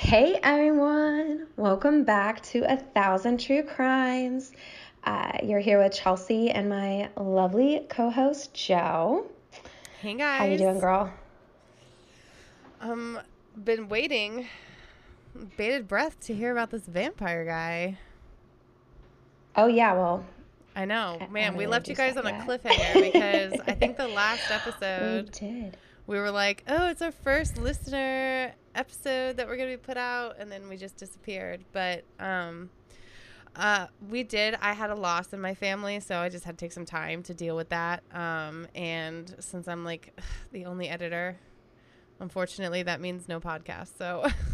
[0.00, 4.50] Hey everyone, welcome back to A Thousand True Crimes.
[5.04, 9.26] Uh, you're here with Chelsea and my lovely co-host Joe.
[10.00, 10.38] Hey guys.
[10.38, 11.12] How you doing, girl?
[12.80, 13.20] Um,
[13.62, 14.48] been waiting,
[15.58, 17.98] bated breath to hear about this vampire guy.
[19.54, 20.24] Oh yeah, well.
[20.74, 21.54] I know, man.
[21.54, 25.48] I we left you guys on a cliffhanger because I think the last episode We
[25.48, 25.76] did.
[26.06, 30.36] We were like, "Oh, it's our first listener episode that we're gonna be put out,"
[30.38, 31.64] and then we just disappeared.
[31.72, 32.70] But um,
[33.56, 34.56] uh, we did.
[34.60, 37.22] I had a loss in my family, so I just had to take some time
[37.24, 38.02] to deal with that.
[38.12, 40.18] Um, and since I'm like
[40.52, 41.38] the only editor,
[42.20, 43.98] unfortunately, that means no podcast.
[43.98, 44.26] So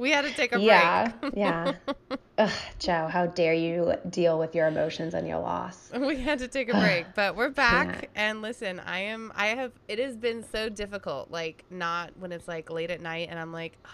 [0.00, 1.34] we had to take a Yeah, break.
[1.36, 1.74] yeah.
[2.38, 5.90] Ugh, Joe, how dare you deal with your emotions and your loss?
[5.94, 7.86] we had to take a break, but we're back.
[7.92, 8.06] Can't.
[8.16, 9.30] And listen, I am.
[9.36, 9.72] I have.
[9.88, 11.30] It has been so difficult.
[11.30, 13.76] Like not when it's like late at night, and I'm like.
[13.84, 13.88] "Oh,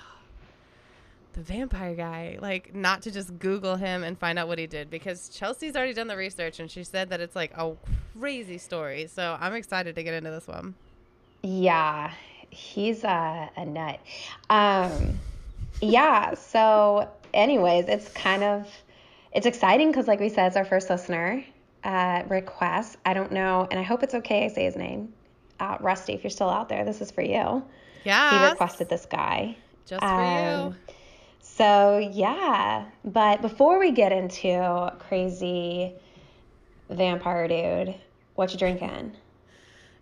[1.33, 4.89] the vampire guy, like not to just Google him and find out what he did
[4.89, 7.75] because Chelsea's already done the research and she said that it's like a
[8.19, 9.07] crazy story.
[9.07, 10.75] So I'm excited to get into this one.
[11.43, 12.11] Yeah,
[12.49, 14.01] he's a, a nut.
[14.49, 15.19] Um,
[15.81, 18.67] yeah, so anyways, it's kind of
[19.33, 21.45] it's exciting because like we said, it's our first listener
[21.85, 22.97] uh, request.
[23.05, 25.13] I don't know, and I hope it's okay I say his name.
[25.61, 27.63] Uh, Rusty, if you're still out there, this is for you.
[28.05, 28.39] Yeah.
[28.45, 29.57] He requested this guy.
[29.87, 30.75] just for Um, you.
[31.41, 35.95] So yeah, but before we get into crazy
[36.91, 37.95] vampire dude,
[38.35, 39.13] what you drinking?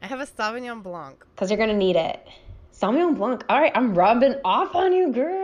[0.02, 1.24] I have a Sauvignon Blanc.
[1.34, 2.26] Because you're gonna need it.
[2.74, 3.44] Sauvignon Blanc.
[3.48, 5.43] All right, I'm rubbing off on you, girl.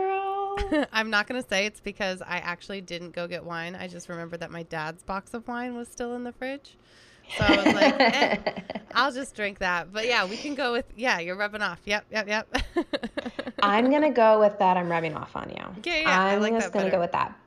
[0.91, 3.75] I'm not going to say it's because I actually didn't go get wine.
[3.75, 6.77] I just remembered that my dad's box of wine was still in the fridge.
[7.37, 8.37] So I was like, eh,
[8.93, 9.93] I'll just drink that.
[9.93, 11.79] But yeah, we can go with, yeah, you're rubbing off.
[11.85, 12.57] Yep, yep, yep.
[13.63, 14.75] I'm gonna go with that.
[14.75, 15.63] I'm rubbing off on you.
[15.83, 17.37] Yeah, yeah, I I'm like just gonna go with that.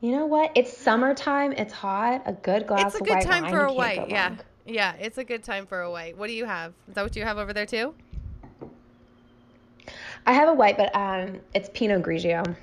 [0.00, 0.52] You know what?
[0.54, 1.52] It's summertime.
[1.52, 2.22] It's hot.
[2.24, 3.18] A good glass of white wine.
[3.18, 4.08] it's a good time for a white.
[4.08, 4.36] Yeah.
[4.64, 6.16] Yeah, it's a good time for a white.
[6.16, 6.74] What do you have?
[6.88, 7.94] Is that what you have over there too?
[10.28, 12.54] I have a white, but um, it's Pinot Grigio.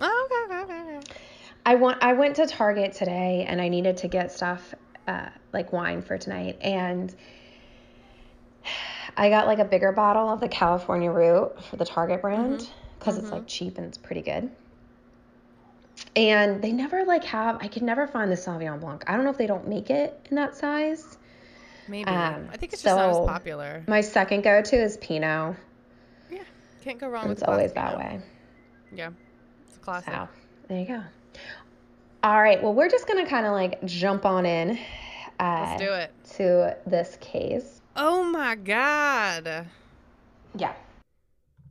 [0.00, 1.00] Oh, okay, okay, okay.
[1.64, 2.02] I want.
[2.02, 4.74] I went to Target today, and I needed to get stuff
[5.06, 7.14] uh, like wine for tonight, and
[9.16, 12.68] I got like a bigger bottle of the California Root for the Target brand
[12.98, 14.50] because it's like cheap and it's pretty good.
[16.16, 17.58] And they never like have.
[17.60, 19.04] I could never find the Sauvignon Blanc.
[19.06, 21.18] I don't know if they don't make it in that size.
[21.86, 22.04] Maybe.
[22.04, 23.84] Um, I think it's just not as popular.
[23.86, 25.54] My second go-to is Pinot.
[26.82, 28.20] Can't go wrong with It's always that way.
[28.92, 29.10] Yeah,
[29.66, 30.12] it's a classic.
[30.12, 30.28] So
[30.68, 31.02] there you go.
[32.24, 32.62] All right.
[32.62, 34.78] Well, we're just gonna kind of like jump on in.
[35.38, 36.12] Uh, Let's do it.
[36.36, 37.80] To this case.
[37.96, 39.66] Oh my god.
[40.56, 40.74] Yeah.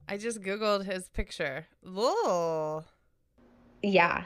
[0.07, 1.65] I just googled his picture.
[1.83, 2.83] Whoa.
[3.81, 4.23] Yeah.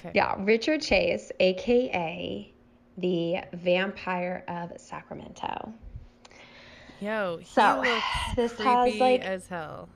[0.00, 0.12] Okay.
[0.14, 0.34] Yeah.
[0.38, 2.52] Richard Chase, aka
[2.98, 5.72] the Vampire of Sacramento.
[7.00, 8.04] Yo, he So, looks
[8.36, 9.88] this has, like- as hell.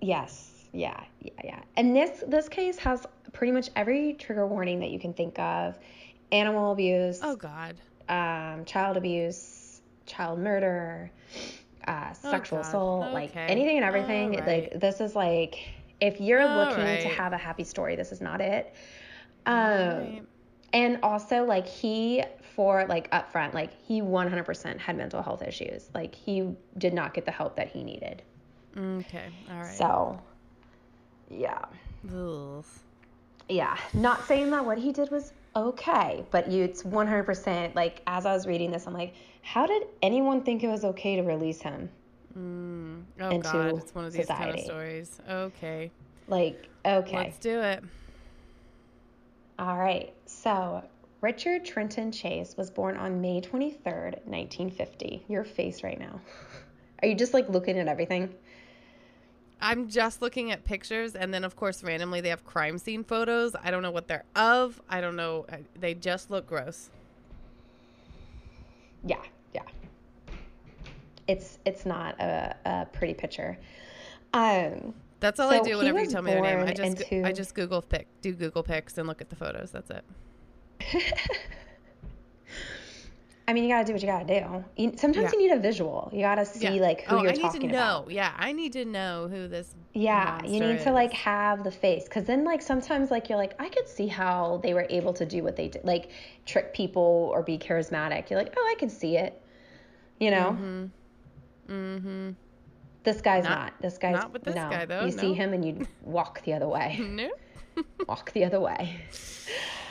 [0.00, 0.50] Yes.
[0.72, 1.00] Yeah.
[1.20, 1.30] Yeah.
[1.42, 1.60] Yeah.
[1.76, 5.78] And this this case has pretty much every trigger warning that you can think of:
[6.32, 7.76] animal abuse, Oh god.
[8.08, 11.10] um, child abuse, child murder,
[11.86, 14.36] uh, sexual Oh, assault, like anything and everything.
[14.36, 14.72] Alright.
[14.72, 15.56] Like this is like
[16.00, 18.74] if you're looking to have a happy story, this is not it.
[19.46, 20.22] Um, Alright.
[20.72, 22.22] and also like he
[22.54, 25.90] for like up front, like he 100% had mental health issues.
[25.94, 28.22] Like he did not get the help that he needed.
[28.76, 29.26] Okay.
[29.50, 29.76] All right.
[29.76, 30.20] So,
[31.30, 31.64] yeah.
[32.14, 32.64] Ugh.
[33.48, 38.24] Yeah, not saying that what he did was okay, but you it's 100% like as
[38.24, 41.60] I was reading this, I'm like, how did anyone think it was okay to release
[41.60, 41.90] him?
[42.36, 43.02] Mm.
[43.20, 45.20] Oh into god, it's one of these kind of stories.
[45.28, 45.90] Okay.
[46.26, 47.16] Like, okay.
[47.16, 47.84] Let's do it.
[49.58, 50.12] All right.
[50.24, 50.82] So,
[51.24, 55.24] Richard Trenton Chase was born on May 23rd, 1950.
[55.26, 56.20] Your face right now.
[57.00, 58.28] Are you just like looking at everything?
[59.58, 63.56] I'm just looking at pictures, and then of course randomly they have crime scene photos.
[63.64, 64.82] I don't know what they're of.
[64.90, 65.46] I don't know.
[65.80, 66.90] They just look gross.
[69.06, 69.22] Yeah,
[69.54, 69.62] yeah.
[71.26, 73.56] It's it's not a, a pretty picture.
[74.34, 76.68] Um, That's all I do whenever you tell me their name.
[76.68, 79.70] I just I just Google pic, do Google pics, and look at the photos.
[79.70, 80.04] That's it.
[83.46, 84.64] I mean, you gotta do what you gotta do.
[84.82, 85.38] You, sometimes Yeah.
[85.38, 86.08] you need a visual.
[86.14, 87.98] You gotta see like who oh, you're I need talking to know.
[87.98, 88.10] about.
[88.10, 89.74] Yeah, I need to know who this.
[89.92, 93.54] Yeah, you need to like have the face, because then like sometimes like you're like
[93.60, 96.10] I could see how they were able to do what they did, like
[96.46, 98.30] trick people or be charismatic.
[98.30, 99.40] You're like, oh, I can see it.
[100.20, 100.90] You know.
[101.68, 102.30] Mm-hmm.
[103.04, 103.74] This guy's Not- not.
[103.82, 104.70] This guy's not with this no.
[104.70, 106.98] guy, though, You see him and you walk the other way.
[107.10, 107.30] No.
[108.08, 108.96] walk the other way.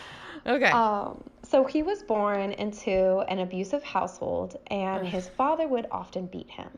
[0.46, 0.70] Okay.
[0.72, 6.50] Um, so he was born into an abusive household, and his father would often beat
[6.50, 6.70] him.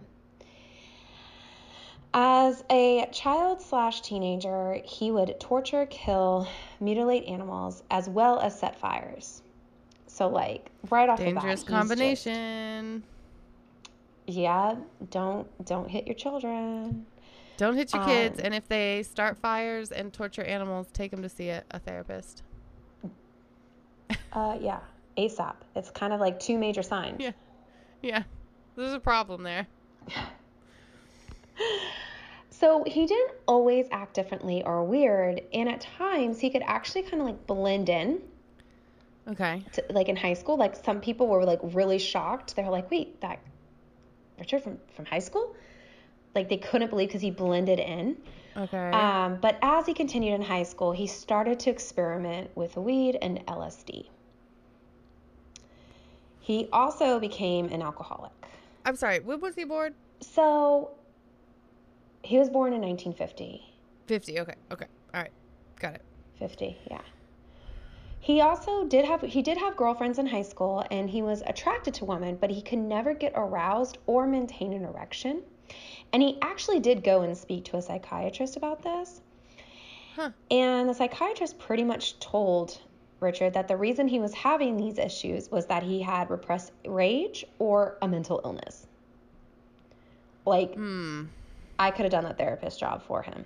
[2.13, 6.47] As a child slash teenager, he would torture, kill,
[6.79, 9.41] mutilate animals, as well as set fires.
[10.07, 13.03] So, like right off Dangerous the bat, he's just- combination.
[14.27, 14.75] yeah,
[15.11, 17.05] don't don't hit your children.
[17.57, 21.21] Don't hit your kids, Um, and if they start fires and torture animals, take them
[21.21, 22.43] to see a, a therapist.
[24.33, 24.79] Uh, yeah,
[25.17, 25.55] ASAP.
[25.77, 27.21] It's kind of like two major signs.
[27.21, 27.31] Yeah.
[28.01, 28.23] Yeah,
[28.75, 29.65] there's a problem there.
[32.59, 37.21] So he didn't always act differently or weird, and at times he could actually kind
[37.21, 38.21] of like blend in.
[39.27, 39.61] Okay.
[39.73, 42.55] To, like in high school, like some people were like really shocked.
[42.55, 43.39] They were like, "Wait, that
[44.39, 45.53] Richard from from high school?"
[46.33, 48.17] Like they couldn't believe because he blended in.
[48.57, 48.89] Okay.
[48.91, 53.45] Um, but as he continued in high school, he started to experiment with weed and
[53.47, 54.07] LSD.
[56.39, 58.31] He also became an alcoholic.
[58.85, 59.19] I'm sorry.
[59.19, 59.95] When was he born?
[60.21, 60.91] So
[62.23, 63.61] he was born in 1950.
[64.07, 64.39] 50.
[64.39, 64.53] Okay.
[64.71, 64.85] Okay.
[65.13, 65.31] All right.
[65.79, 66.01] Got it.
[66.39, 67.01] 50, yeah.
[68.19, 71.93] He also did have he did have girlfriends in high school and he was attracted
[71.95, 75.43] to women, but he could never get aroused or maintain an erection.
[76.15, 79.19] And he actually did go and speak to a psychiatrist about this.
[80.15, 80.29] Huh.
[80.49, 82.79] And the psychiatrist pretty much told
[83.19, 87.43] Richard that the reason he was having these issues was that he had repressed rage
[87.59, 88.87] or a mental illness.
[90.45, 91.25] Like Hmm.
[91.77, 93.43] I could have done that therapist job for him.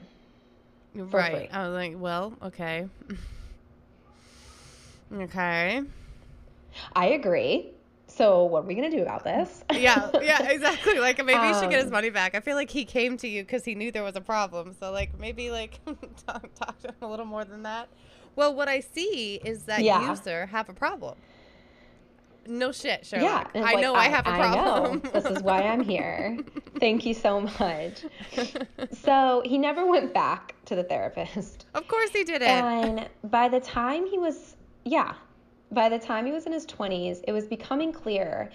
[0.93, 1.31] For right.
[1.31, 1.49] free.
[1.51, 2.87] I was like, well, okay.
[5.11, 5.81] okay.
[6.93, 7.71] I agree.
[8.19, 9.63] So what are we gonna do about this?
[9.71, 10.09] Yeah.
[10.21, 10.43] Yeah.
[10.51, 10.99] Exactly.
[10.99, 12.35] Like maybe he should get his Um, money back.
[12.35, 14.75] I feel like he came to you because he knew there was a problem.
[14.77, 15.79] So like maybe like
[16.27, 17.87] talk, talk to him a little more than that.
[18.35, 20.09] Well, what I see is that Yeah.
[20.09, 21.15] you, sir, have a problem.
[22.45, 23.51] No shit, yeah, Sherlock.
[23.53, 25.01] it's I like, know I, have a problem.
[25.05, 25.21] I know.
[25.21, 26.39] this is why I'm here.
[26.79, 28.03] Thank you so much.
[28.91, 31.67] So he never went back to the therapist.
[31.75, 32.47] of course he didn't.
[32.49, 35.13] And by the time he was, yeah,
[35.71, 38.49] by the time he was in his 20s, it was becoming clear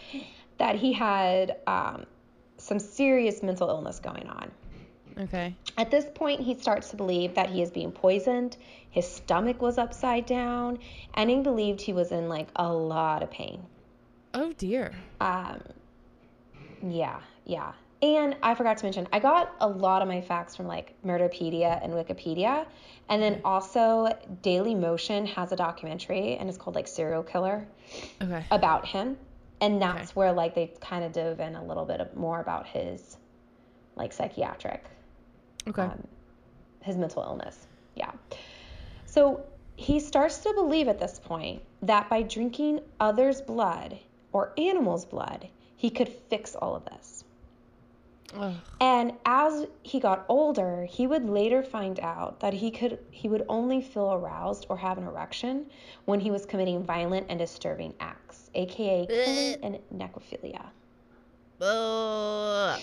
[0.59, 2.07] that he had um,
[2.57, 4.51] some serious mental illness going on.
[5.19, 5.55] okay.
[5.77, 8.57] At this point, he starts to believe that he is being poisoned.
[8.91, 10.79] His stomach was upside down,
[11.15, 13.65] and he believed he was in like a lot of pain.
[14.35, 14.93] Oh dear.
[15.21, 15.61] Um,
[16.83, 17.73] yeah, yeah.
[18.03, 21.83] And I forgot to mention, I got a lot of my facts from like Murderpedia
[21.83, 22.67] and Wikipedia.
[23.09, 24.09] And then also,
[24.43, 27.67] Daily Motion has a documentary and it's called like Serial Killer
[28.23, 28.45] Okay.
[28.51, 29.17] about him.
[29.61, 30.13] And that's Okay.
[30.15, 33.17] where like they kind of dove in a little bit more about his
[33.97, 34.85] like psychiatric
[35.69, 35.83] Okay.
[35.83, 36.07] um,
[36.83, 37.67] his mental illness.
[37.95, 38.11] Yeah.
[39.07, 39.45] So
[39.77, 43.99] he starts to believe at this point that by drinking others' blood
[44.33, 47.24] or animals' blood, he could fix all of this.
[48.37, 48.55] Ugh.
[48.81, 53.45] And as he got older, he would later find out that he could he would
[53.49, 55.67] only feel aroused or have an erection
[56.07, 60.65] when he was committing violent and disturbing acts, aka killing and necrophilia.
[61.61, 62.81] Ugh.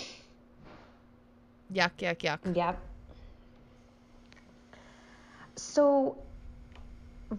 [1.73, 2.55] Yuck, yuck, yuck.
[2.55, 2.79] Yep.
[5.55, 6.17] So,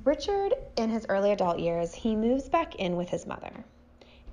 [0.05, 3.53] Richard, in his early adult years, he moves back in with his mother.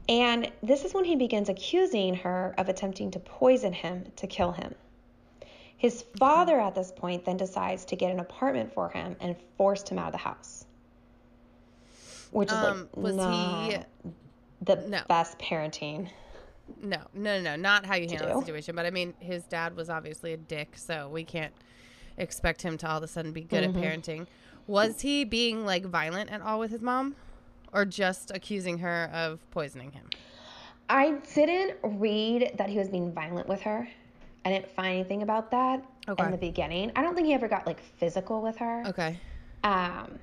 [0.10, 4.52] And this is when he begins accusing her of attempting to poison him to kill
[4.52, 4.74] him.
[5.78, 9.88] His father, at this point, then decides to get an apartment for him and forced
[9.88, 10.66] him out of the house.
[12.32, 13.78] Which is Um, like was not he-
[14.62, 15.02] the No.
[15.08, 16.10] best parenting.
[16.82, 18.76] No, no, no, no, not how you handle the situation.
[18.76, 21.54] But I mean, his dad was obviously a dick, so we can't
[22.18, 23.76] expect him to all of a sudden be good Mhm.
[23.76, 24.28] at parenting.
[24.68, 27.16] Was he being like violent at all with his mom,
[27.74, 30.06] or just accusing her of poisoning him?
[30.90, 33.88] I didn't read that he was being violent with her.
[34.46, 36.24] I didn't find anything about that Okay.
[36.26, 36.92] in the beginning.
[36.96, 38.84] I don't think he ever got like physical with her.
[38.88, 39.20] Okay.
[39.64, 40.18] Um,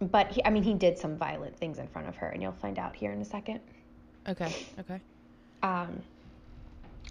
[0.00, 2.52] but he, I mean, he did some violent things in front of her, and you'll
[2.52, 3.60] find out here in a second.
[4.28, 4.54] Okay.
[4.78, 5.00] Okay.
[5.62, 6.02] Um,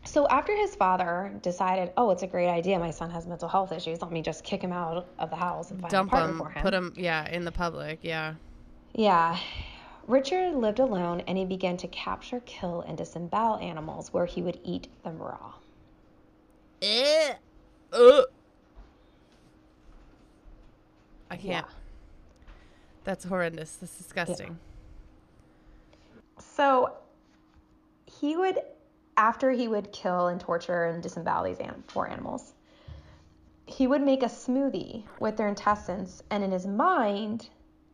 [0.03, 2.77] so after his father decided, oh, it's a great idea.
[2.79, 4.01] My son has mental health issues.
[4.01, 6.45] Let me just kick him out of the house and find Dump an apartment him.
[6.45, 6.63] for him.
[6.63, 6.93] Put him.
[6.95, 7.99] Yeah, in the public.
[8.01, 8.33] Yeah.
[8.93, 9.37] Yeah.
[10.07, 14.59] Richard lived alone and he began to capture, kill, and disembowel animals where he would
[14.63, 15.53] eat them raw.
[16.81, 17.33] Eh.
[17.93, 18.21] Uh.
[21.29, 21.45] I can't.
[21.45, 21.63] Yeah.
[23.03, 23.75] That's horrendous.
[23.75, 24.57] That's disgusting.
[26.39, 26.93] So
[28.05, 28.59] he would
[29.17, 32.53] after he would kill and torture and disembowel these an- poor animals,
[33.65, 37.49] he would make a smoothie with their intestines, and in his mind,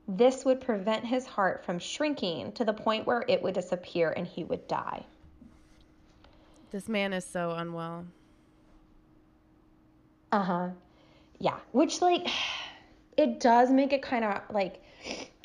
[0.07, 4.27] this would prevent his heart from shrinking to the point where it would disappear and
[4.27, 5.03] he would die.
[6.71, 8.05] This man is so unwell.
[10.31, 10.69] Uh huh.
[11.39, 11.57] Yeah.
[11.71, 12.27] Which, like,
[13.17, 14.81] it does make it kind of like,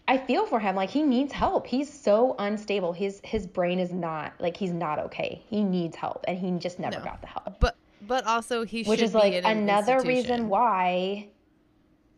[0.08, 0.74] I feel for him.
[0.74, 1.66] Like, he needs help.
[1.66, 2.92] He's so unstable.
[2.92, 5.42] His his brain is not, like, he's not okay.
[5.48, 7.04] He needs help, and he just never No.
[7.04, 7.60] got the help.
[7.60, 11.28] But but also he Which should is like another reason why,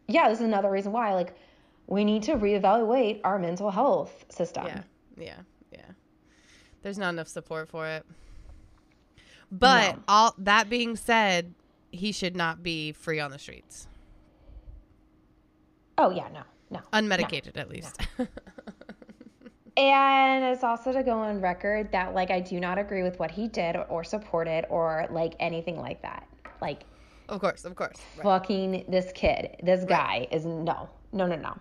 [0.09, 1.35] yeah, this is another reason why, like,
[1.87, 4.67] we need to reevaluate our mental health system.
[4.67, 4.83] Yeah,
[5.17, 5.37] yeah,
[5.73, 5.79] yeah.
[6.83, 8.05] There's not enough support for it.
[9.51, 10.03] But No.
[10.09, 11.55] all that being said,
[11.91, 13.87] he should not be free on the streets,
[15.99, 16.81] Oh, yeah, no, no.
[16.81, 16.81] no.
[16.99, 18.01] unmedicated at least.
[19.77, 23.31] And it's also to go on record that like I do not agree with what
[23.31, 26.29] he did or support it or like anything like that.
[26.61, 26.83] Like
[27.31, 27.97] of course, of course.
[28.19, 28.23] Right.
[28.23, 31.57] fucking this kid, this guy is no, no, no, no.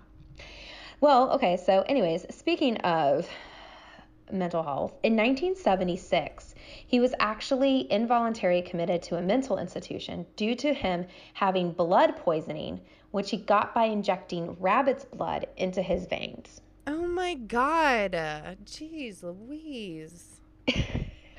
[1.01, 3.27] Well, okay, so anyways, speaking of
[4.31, 6.53] mental health, in 1976,
[6.86, 12.81] he was actually involuntarily committed to a mental institution due to him having blood poisoning,
[13.10, 16.62] which he got by injecting rabbit's blood into his veins.
[16.86, 18.12] Oh my god.
[18.63, 20.39] Jeez Louise.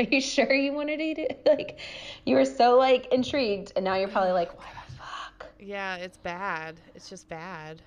[0.00, 1.40] Are you sure you wanted to eat it?
[1.46, 1.78] Like,
[2.24, 5.50] you were so like intrigued, and now you're probably like, why the fuck?
[5.60, 6.80] Yeah, it's bad.
[6.96, 7.80] It's just bad.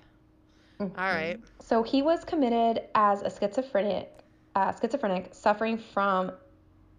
[0.80, 0.98] Mm-hmm.
[0.98, 1.40] All right.
[1.60, 4.10] So he was committed as a schizophrenic,
[4.54, 6.32] uh, schizophrenic suffering from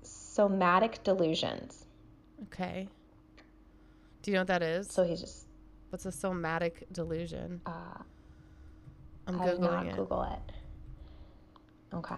[0.01, 1.86] somatic delusions.
[2.43, 2.88] Okay.
[4.22, 4.89] Do you know what that is?
[4.89, 5.48] So he's just
[5.89, 7.62] What's a somatic delusion?
[7.65, 7.72] uh,
[9.27, 9.96] I'm I did not it.
[9.96, 10.53] Google it.
[11.93, 12.15] Okay.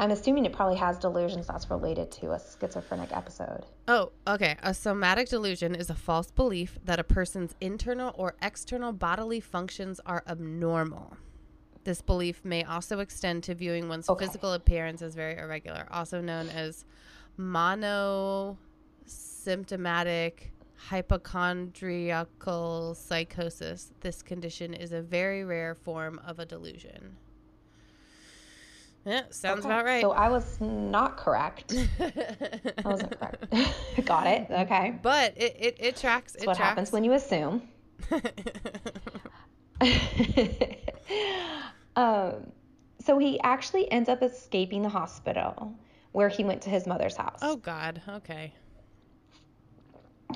[0.00, 3.66] I'm assuming it probably has delusions that's related to a schizophrenic episode.
[3.88, 4.54] Oh, okay.
[4.62, 10.00] A somatic delusion is a false belief that a person's internal or external bodily functions
[10.06, 11.16] are abnormal.
[11.82, 14.26] This belief may also extend to viewing one's Okay.
[14.26, 16.84] physical appearance as very irregular, also known as
[17.38, 20.32] monosymptomatic
[20.76, 23.92] hypochondriacal psychosis.
[24.00, 27.16] This condition is a very rare form of a delusion.
[29.08, 29.74] Yeah, sounds Okay.
[29.74, 30.02] about right.
[30.02, 31.72] So I was not correct.
[31.98, 33.46] I wasn't correct.
[34.04, 34.46] Got it.
[34.50, 34.98] Okay.
[35.02, 36.32] But it, it, it tracks.
[36.32, 36.68] That's it what tracks.
[36.68, 37.62] happens when you assume.
[41.96, 42.52] um,
[43.00, 45.74] so he actually ends up escaping the hospital
[46.12, 47.38] where he went to his mother's house.
[47.42, 48.00] oh God.
[48.08, 48.52] Okay.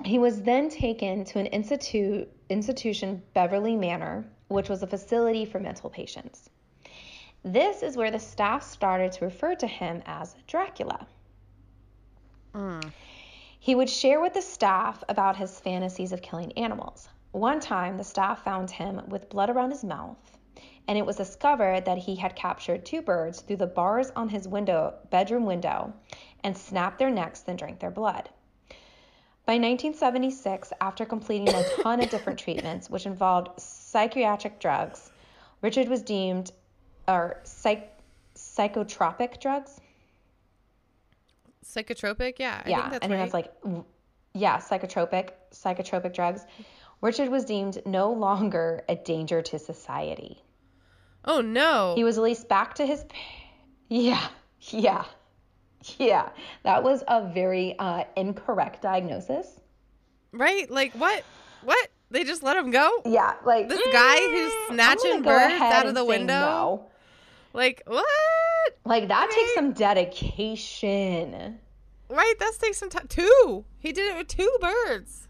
[0.04, 5.60] He was then taken to an institute, institution, Beverly Manor, which was a facility for
[5.60, 6.48] mental patients.
[7.44, 11.06] This is where the staff started to refer to him as Dracula.
[12.54, 12.92] Mm.
[13.58, 17.08] He would share with the staff about his fantasies of killing animals.
[17.32, 20.38] One time, the staff found him with blood around his mouth,
[20.86, 24.46] and it was discovered that he had captured two birds through the bars on his
[24.46, 25.92] window, bedroom window
[26.44, 28.28] and snapped their necks, then drank their blood.
[29.46, 35.10] By 1976, after completing a ton of different treatments, which involved psychiatric drugs,
[35.60, 36.52] Richard was deemed,
[37.12, 37.90] or psych,
[38.34, 39.80] psychotropic drugs,
[41.64, 42.34] Psychotropic.
[42.38, 42.62] Yeah.
[42.64, 43.18] I yeah, think that's I think right.
[43.32, 43.84] that's like,
[44.34, 46.44] yeah, psychotropic, psychotropic drugs.
[47.00, 50.42] Richard was deemed no longer a danger to society.
[51.24, 51.94] oh no.
[51.96, 53.04] He was released back to his.
[53.88, 54.26] Yeah,
[54.70, 55.04] yeah,
[55.98, 56.30] yeah.
[56.64, 59.60] That was a very uh, incorrect diagnosis.
[60.32, 60.70] right?
[60.70, 61.24] Like what?
[61.62, 61.88] What?
[62.10, 62.90] They just let him go?
[63.06, 66.34] Yeah, like This guy who's mm, snatching birds out of the window?
[66.34, 66.90] no.
[67.52, 68.06] Like what?
[68.84, 71.58] Like that takes some dedication.
[72.08, 72.34] Right.
[72.38, 73.06] That takes some time.
[73.08, 73.64] Two.
[73.78, 75.28] He did it with two birds.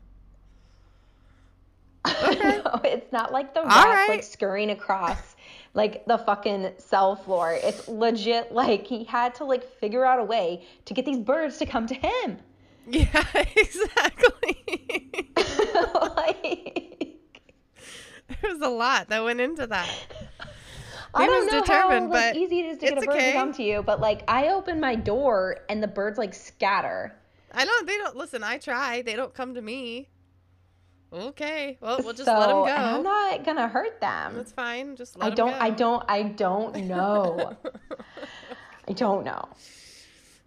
[2.24, 2.60] Okay.
[2.64, 4.08] no, it's not like the rats right.
[4.08, 5.36] like scurrying across
[5.74, 7.52] like the fucking cell floor.
[7.52, 11.58] It's legit like he had to like figure out a way to get these birds
[11.58, 12.38] to come to him.
[12.84, 13.06] Yeah.
[13.56, 14.56] Exactly.
[16.16, 17.16] like
[18.26, 19.88] there was a lot that went into that.
[21.14, 23.32] I don't know determined, how like, easy it is to get a bird okay.
[23.32, 27.14] to come to you, but like I open my door and the birds like scatter.
[27.52, 28.42] I know they don't listen.
[28.42, 29.02] I try.
[29.02, 30.08] They don't come to me.
[31.12, 31.76] Okay.
[31.82, 32.66] Well, we'll just so let them go.
[32.66, 34.36] I'm not gonna hurt them.
[34.36, 34.96] That's fine.
[34.96, 35.54] Just let I don't.
[35.54, 35.76] I go.
[35.76, 36.04] don't.
[36.08, 37.56] I don't know.
[38.88, 39.48] I don't know.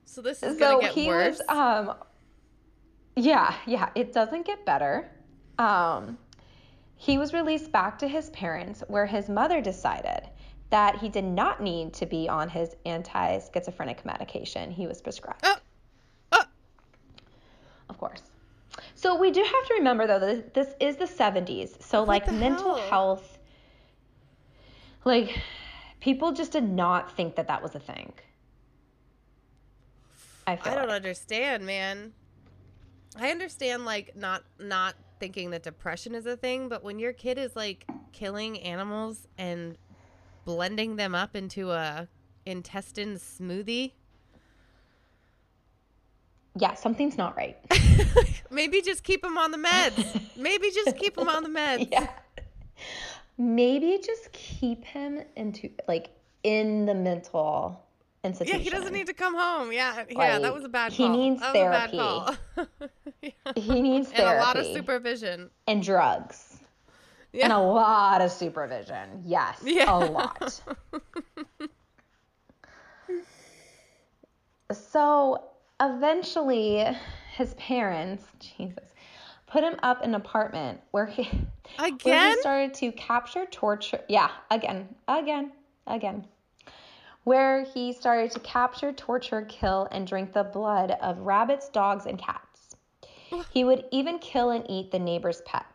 [0.06, 1.40] so this is so gonna get he worse.
[1.48, 1.88] was.
[1.88, 1.96] Um.
[3.16, 3.54] Yeah.
[3.68, 3.90] Yeah.
[3.94, 5.12] It doesn't get better.
[5.60, 6.18] Um.
[6.98, 10.24] He was released back to his parents, where his mother decided
[10.70, 15.40] that he did not need to be on his anti-schizophrenic medication he was prescribed.
[15.44, 15.58] oh,
[16.32, 16.46] oh,
[17.98, 18.22] course.
[18.96, 21.82] So we do have to remember though that this is the 70s.
[21.82, 22.90] So like mental hell?
[22.90, 23.38] health
[25.06, 25.38] like
[26.00, 28.12] people just did not think that that was a thing.
[30.48, 30.96] I feel I don't like.
[30.98, 32.14] understand, man.
[33.18, 37.38] I understand like not not thinking that depression is a thing, but when your kid
[37.38, 39.78] is like killing animals and
[40.46, 42.08] blending them up into a
[42.46, 43.92] intestine smoothie,
[46.58, 47.58] Yeah, something's not right.
[48.52, 50.22] maybe just keep them on the meds.
[50.38, 51.90] maybe just keep them on the meds.
[51.92, 52.10] yeah.
[53.38, 56.12] Maybe just keep him into like
[56.44, 57.84] in the mental
[58.24, 59.72] Yeah, he doesn't need to come home.
[59.74, 61.12] Yeah, yeah, that was a bad call.
[61.12, 61.98] he needs that was a bad therapy.
[61.98, 62.36] call.
[63.22, 63.32] Yeah.
[63.56, 64.24] He needs therapy.
[64.24, 65.50] and a lot of supervision.
[65.68, 66.45] and drugs.
[67.40, 67.44] Yeah.
[67.46, 69.24] And a lot of supervision.
[69.26, 69.94] Yes, Yeah.
[69.94, 70.62] a lot.
[74.72, 75.44] so
[75.82, 76.86] eventually,
[77.36, 78.86] his parents, Jesus,
[79.48, 81.24] put him up in an apartment where he,
[81.76, 82.36] where Again?
[82.36, 84.00] he started to capture, torture.
[84.08, 85.52] Yeah, again, again,
[85.88, 86.26] again.
[87.26, 92.18] Where he started to capture, torture, kill, and drink the blood of rabbits, dogs, and
[92.18, 92.78] cats.
[93.52, 95.75] He would even kill and eat the neighbor's pets.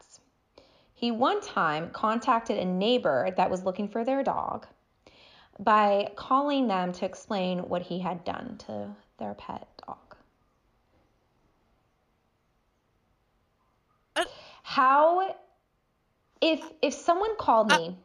[1.00, 4.66] He one time contacted a neighbor that was looking for their dog
[5.58, 9.96] by calling them to explain what he had done to their pet dog.
[14.14, 14.24] Uh,
[14.62, 15.36] How
[16.42, 17.96] if if someone called me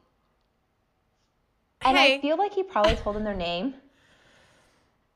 [1.82, 2.16] and hey.
[2.16, 3.74] I feel like he probably told them their name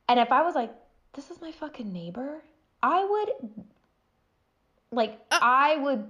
[0.10, 0.74] and if I was like
[1.14, 2.42] this is my fucking neighbor,
[2.84, 3.30] I would
[4.92, 6.04] like Uh, I would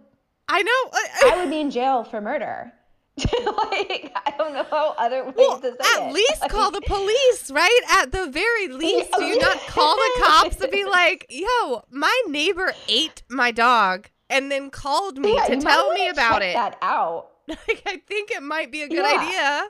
[0.52, 1.32] I know.
[1.32, 2.74] I would be in jail for murder.
[3.18, 6.14] like I don't know how other ways Well, to say at it.
[6.14, 7.80] least Like, call the police, right?
[7.90, 12.22] At the very least, do you not call the cops to be like, "Yo, my
[12.28, 16.54] neighbor ate my dog," and then called me Yeah, to tell me about it?
[16.54, 17.28] That out.
[17.50, 19.20] Like, I think it might be a good Yeah.
[19.20, 19.70] idea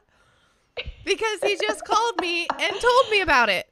[1.06, 3.68] because he just called me and told me about it.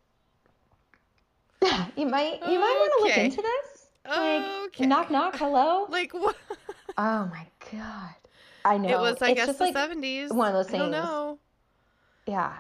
[1.97, 3.87] You might you might want to look into this.
[4.07, 4.85] Like Okay.
[4.85, 5.87] knock knock hello.
[5.89, 6.37] Like what?
[6.97, 8.15] Oh my god.
[8.65, 8.89] I know.
[8.89, 10.31] It was, I It's guess, just the like seventies.
[10.31, 11.03] one of those I don't things.
[11.03, 11.39] know.
[12.25, 12.53] Yeah.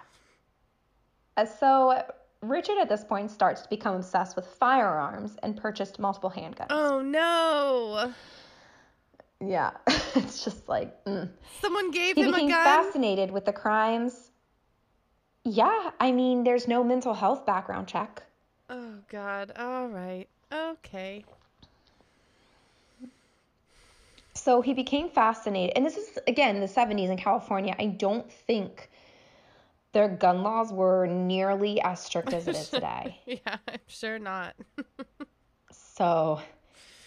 [1.35, 2.03] Uh, So
[2.41, 6.67] Richard at this point starts to become obsessed with firearms and purchased multiple handguns.
[6.69, 8.13] Oh no!
[9.45, 9.71] Yeah.
[10.15, 11.29] it's just like mm.
[11.61, 12.63] Someone gave he him a became gun.
[12.63, 14.31] fascinated with the crimes.
[15.43, 18.23] Yeah, I mean, there's no mental health background check.
[18.69, 19.51] Oh God!
[19.57, 20.27] All right.
[20.51, 21.23] Okay.
[24.47, 27.75] So he became fascinated, and this is again the 70s in California.
[27.77, 28.89] I don't think
[29.91, 33.19] their gun laws were nearly as strict as it is today.
[33.25, 34.55] Yeah, I'm sure not.
[35.69, 36.39] So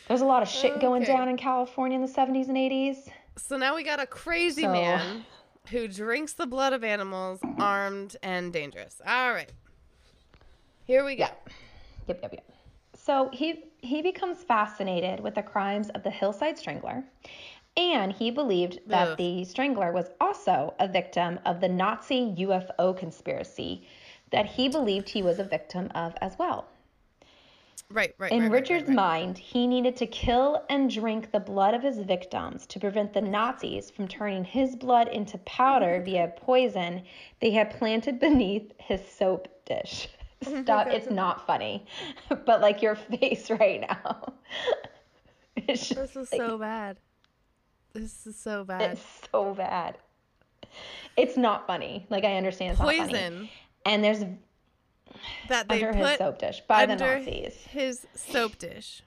[0.06, 3.08] there's a lot of shit going down in California in the 70s and 80s.
[3.38, 5.24] So now we got a crazy So- man
[5.70, 9.00] who drinks the blood of animals, armed and dangerous.
[9.06, 9.50] All right.
[10.84, 11.28] Here we go.
[12.06, 12.49] Yep, yep, yep.
[13.02, 17.02] So he he becomes fascinated with the crimes of the Hillside Strangler,
[17.74, 19.16] and he believed that Ugh.
[19.16, 23.88] the Strangler was also a victim of the Nazi UFO conspiracy
[24.30, 26.68] that he believed he was a victim of as well.
[27.90, 28.30] Right, right.
[28.30, 29.24] In right, Richard's right, right.
[29.24, 33.22] mind, he needed to kill and drink the blood of his victims to prevent the
[33.22, 37.02] Nazis from turning his blood into powder via poison
[37.40, 40.08] they had planted beneath his soap dish.
[40.62, 41.86] Stop, it's not funny.
[42.46, 44.32] But like your face right now.
[45.56, 46.96] It's just This is like, so bad.
[47.92, 48.92] This is so bad.
[48.92, 49.98] it's so bad.
[51.16, 52.06] It's not funny.
[52.08, 53.08] Like I understand it's not funny.
[53.12, 53.48] Poison
[53.84, 54.24] And there's
[55.48, 57.54] that they under his soap dish by the Nazis.
[57.68, 59.02] his soap dish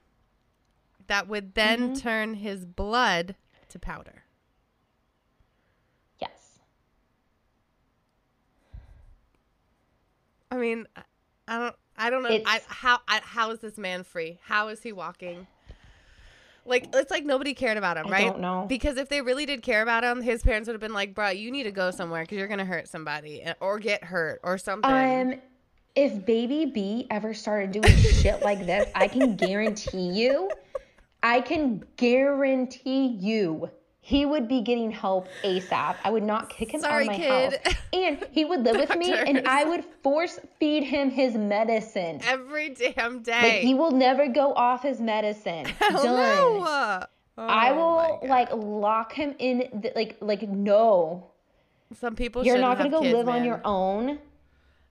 [1.07, 1.93] that would then Mm-hmm.
[1.95, 3.35] turn his blood
[3.69, 4.23] to powder.
[6.19, 6.59] Yes.
[10.51, 10.85] I mean,
[11.47, 12.39] I- I don't, I don't know.
[12.45, 14.39] I, how, I, how is this man free?
[14.43, 15.47] How is he walking?
[16.65, 18.27] Like it's like nobody cared about him, I right?
[18.31, 18.65] don't know.
[18.69, 21.31] Because if they really did care about him, his parents would have been like, "Bro,
[21.31, 24.89] you need to go somewhere because you're gonna hurt somebody or get hurt or something."
[25.33, 25.41] Um,
[25.95, 30.49] if Baby B ever started doing shit like this, I can guarantee you,
[31.21, 33.69] I can guarantee you,
[34.05, 35.95] he would be getting help ASAP.
[36.03, 37.59] I would not kick him Sorry, out of my kid.
[37.63, 42.19] house, and he would live with me, and I would force feed him his medicine.
[42.21, 43.61] Every damn Like day.
[43.61, 45.65] he will never go off his medicine.
[45.79, 46.59] Hell Done.
[46.59, 47.05] no.
[47.37, 47.75] I Oh
[48.21, 49.69] will like lock him in.
[49.81, 51.31] The, like like no,
[51.99, 54.19] Some people you're shouldn't gonna have go kids, live on your own.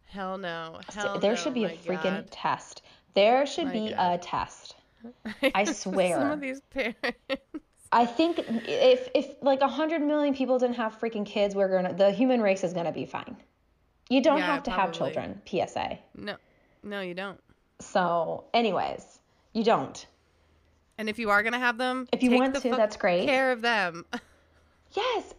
[0.06, 0.80] Hell no.
[0.94, 2.30] Hell there no, should be a freaking God.
[2.30, 2.80] test.
[3.14, 4.14] There should My be God.
[4.14, 4.74] a test.
[5.54, 6.16] I swear.
[6.18, 7.18] Some of these parents.
[7.92, 11.92] I think if if like a hundred million people didn't have freaking kids, we're gonna
[11.92, 13.36] the human race is gonna be fine.
[14.08, 15.40] You don't Yeah, have to have children.
[15.46, 15.98] PSA.
[16.16, 16.36] No,
[16.82, 17.38] no, you don't.
[17.80, 19.20] So, anyways,
[19.52, 20.06] you don't.
[20.98, 23.26] And if you are gonna have them, If you take want the to, that's great.
[23.26, 24.06] Care of them.
[24.94, 25.32] Yes.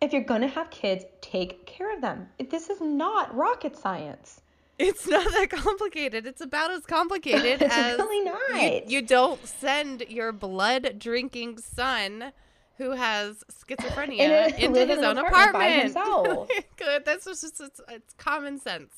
[0.00, 2.28] If you're gonna have kids, take care of them.
[2.50, 4.41] This is not rocket science.
[4.82, 6.26] It's not that complicated.
[6.26, 8.90] It's about as complicated It's as really you, not.
[8.90, 12.32] you don't send your blood drinking son
[12.78, 15.82] who has schizophrenia into his in own apartment by apartment.
[15.82, 16.48] himself.
[16.76, 17.04] Good.
[17.04, 18.92] That's just it's, it's, common sense.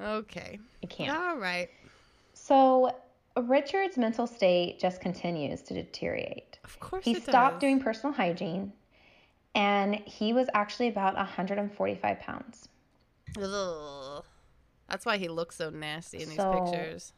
[0.00, 0.58] Okay.
[0.82, 1.16] You can't.
[1.16, 1.68] All right.
[2.34, 2.94] So,
[3.36, 6.58] Richard's mental state just continues to deteriorate.
[6.64, 7.60] Of course He it stopped does.
[7.60, 8.72] doing personal hygiene
[9.54, 12.68] and he was actually about 145 pounds.
[13.40, 14.24] Ugh.
[14.90, 17.12] That's why he looks so nasty in these So- pictures.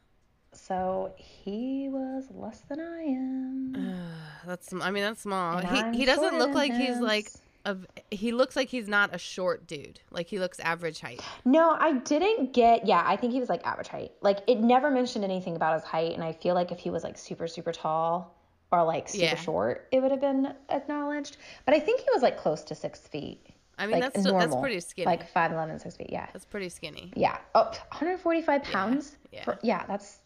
[0.55, 3.97] So, he was less than I am.
[4.47, 5.57] That's I mean that's small.
[5.57, 7.31] And I'm He he doesn't look like he's like
[7.65, 7.77] a
[8.11, 10.01] he looks like he's not a short dude.
[10.11, 11.23] Like he looks average height.
[11.47, 12.87] No, I didn't get.
[12.87, 14.13] Yeah, I think he was like average height.
[14.21, 17.03] Like it never mentioned anything about his height, and I feel like if he was
[17.03, 18.35] like super super tall
[18.73, 19.35] or like super Yeah.
[19.37, 21.39] short, it would have been acknowledged.
[21.65, 23.47] But I think he was like close to six feet.
[23.79, 25.07] I mean like that's still, that's pretty skinny.
[25.07, 26.11] Like 5'11", 6 feet.
[26.11, 27.13] Yeah, that's pretty skinny.
[27.17, 27.39] yeah.
[27.55, 29.17] Oh, 145 pounds.
[29.33, 29.45] yeah.
[29.45, 30.19] For- yeah, that's.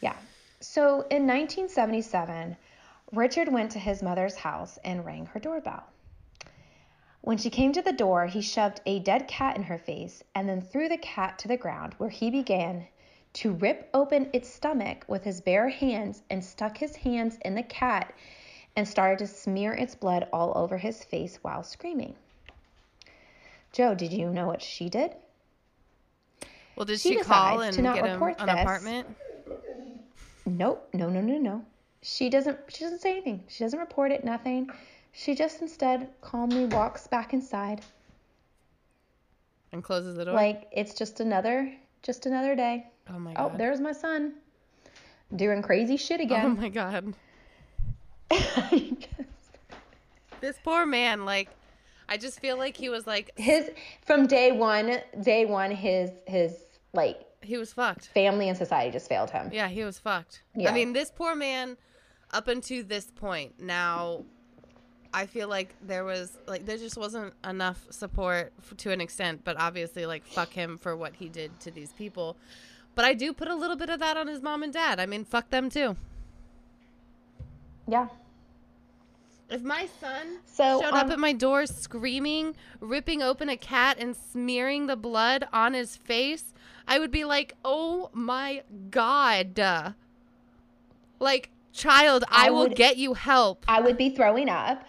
[0.00, 0.14] Yeah.
[0.60, 2.56] So in 1977,
[3.12, 5.84] Richard went to his mother's house and rang her doorbell.
[7.22, 10.48] When she came to the door, he shoved a dead cat in her face and
[10.48, 12.86] then threw the cat to the ground, where he began
[13.34, 17.62] to rip open its stomach with his bare hands and stuck his hands in the
[17.64, 18.14] cat
[18.78, 22.14] and started to smear its blood all over his face while screaming.
[23.72, 25.16] Joe, did you know what she did?
[26.76, 28.60] Well, did She she, call and to not get him report an this.
[28.60, 29.08] apartment?
[30.46, 31.64] Nope, no, no, no, no.
[32.02, 32.56] She doesn't.
[32.68, 33.42] She doesn't say anything.
[33.48, 34.24] She doesn't report it.
[34.24, 34.70] Nothing.
[35.10, 37.80] She just instead calmly walks back inside,
[39.72, 40.34] And closes the door.
[40.34, 42.86] like it's just another, just another day.
[43.10, 43.50] oh my oh, god.
[43.54, 44.34] Oh, there's my son,
[45.34, 46.46] doing crazy shit oh again.
[46.46, 47.12] oh my god.
[50.40, 51.24] This poor man.
[51.24, 51.48] Like,
[52.08, 53.70] I just feel like he was like his
[54.06, 56.54] from day one, day one, his his
[56.92, 58.06] like he was fucked.
[58.08, 59.50] family and society just failed him.
[59.52, 60.42] Yeah, he was fucked.
[60.54, 60.70] Yeah.
[60.70, 61.76] I mean, this poor man,
[62.32, 64.24] up until this point, now,
[65.12, 69.42] I feel like there was like there just wasn't enough support f- to an extent.
[69.44, 72.36] But obviously, like fuck him for what he did to these people.
[72.94, 74.98] But I do put a little bit of that on his mom and dad.
[75.00, 75.96] I mean, fuck them too.
[77.88, 78.08] Yeah.
[79.50, 83.96] If my son So, showed um, up at my door screaming, ripping open a cat,
[83.98, 86.52] and smearing the blood on his face,
[86.86, 89.58] I would be like, "Oh my god!"
[91.18, 93.64] Like, child, I, I will would- get you help.
[93.66, 94.84] I would be throwing up.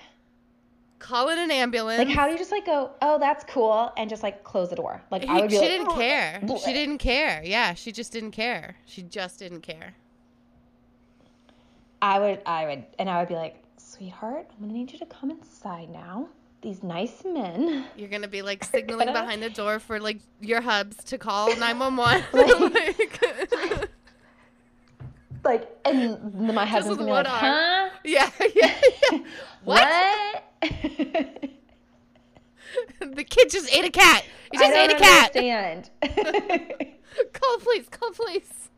[0.99, 1.97] Call in an ambulance.
[1.99, 4.75] Like, how do you just like go, oh, that's cool, and just like close the
[4.75, 5.01] door?
[5.09, 6.41] Like, I would be she didn't "Oh, care.
[6.43, 7.41] bleh." She didn't care.
[7.45, 8.75] Yeah, she just didn't care.
[8.85, 9.95] She just didn't care.
[12.01, 15.05] I would, I would, and I would be like, sweetheart, I'm gonna need you to
[15.05, 16.27] come inside now.
[16.61, 17.85] These nice men.
[17.97, 21.55] You're gonna be like signaling gonna- behind the door for like your hubs to call
[21.55, 22.23] 911.
[22.33, 23.89] Like- Like-
[25.41, 27.89] Like, and my husband's gonna be like, huh?
[28.03, 28.75] yeah, yeah,
[29.11, 29.19] yeah.
[29.63, 29.87] What?
[30.59, 30.73] What?
[33.15, 34.25] the kid just ate a cat.
[34.51, 35.35] He just ate a cat.
[35.35, 35.89] understand.
[37.31, 37.87] Call police.
[37.89, 38.69] Call the police.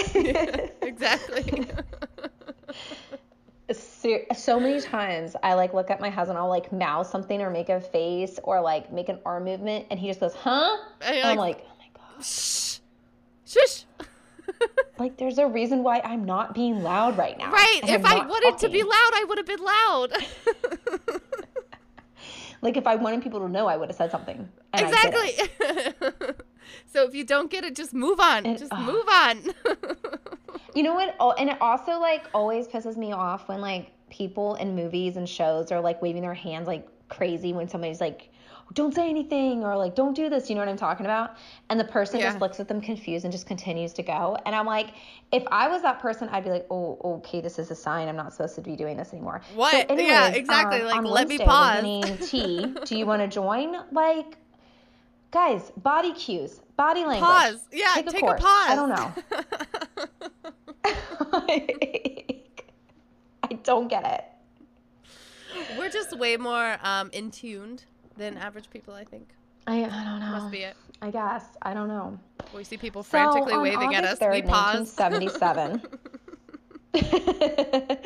[0.82, 1.66] Exactly.
[3.72, 7.50] Ser- so many times I like look at my husband, I'll like mouth something or
[7.50, 10.76] make a face or like make an arm movement, and he just goes, huh?
[11.00, 11.86] And And, you're I'm like- like, oh my
[12.16, 12.24] god.
[12.24, 12.78] Shh.
[13.46, 13.84] Shush.
[14.98, 17.50] Like, there's a reason why I'm not being loud right now.
[17.50, 17.80] right.
[17.84, 20.12] If I wanted to be loud, I would have been loud.
[22.60, 24.46] like if I wanted people to know, I would have said something.
[24.74, 25.38] exactly.
[26.86, 28.46] So if you don't get it, just move on.
[28.46, 29.42] And- just move on.
[30.74, 31.16] You know what?
[31.18, 35.28] Oh, and it also like always pisses me off when like people in movies and
[35.28, 38.30] shows are like waving their hands like crazy when somebody's like,
[38.74, 41.34] "Don't say anything" or like, "Don't do this." You know what I'm talking about?
[41.70, 42.26] And the person Yeah.
[42.26, 44.36] just looks at them confused and just continues to go.
[44.46, 44.90] And I'm like,
[45.32, 48.06] if I was that person, I'd be like, "Oh, okay, this is a sign.
[48.06, 49.98] I'm not supposed to be doing this anymore." So What?
[49.98, 50.82] Yeah, exactly.
[50.82, 51.82] um, Like, let me pause.
[52.30, 52.72] Tea.
[52.84, 53.74] Do you want to join?
[53.90, 54.36] Like,
[55.30, 57.20] guys, body cues, body language.
[57.20, 57.60] pause.
[57.72, 58.70] Yeah, Take take, a a, pause.
[58.70, 59.12] I don't know.
[63.42, 64.24] I don't get it.
[65.78, 67.84] We're just way more um, in tuned
[68.16, 69.28] than average people, I think.
[69.66, 70.30] I, I don't know.
[70.30, 70.76] Must be it.
[71.02, 71.44] I guess.
[71.62, 72.18] I don't know.
[72.54, 74.20] We see people frantically so, waving at us.
[74.20, 74.96] August 3rd, we pause.
[74.98, 75.82] 1977.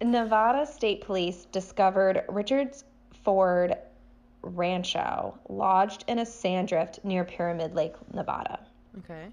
[0.02, 2.84] Nevada State Police discovered Richard's
[3.22, 3.76] Ford
[4.42, 8.58] Rancho lodged in a sand drift near Pyramid Lake, Nevada.
[8.98, 9.26] okay.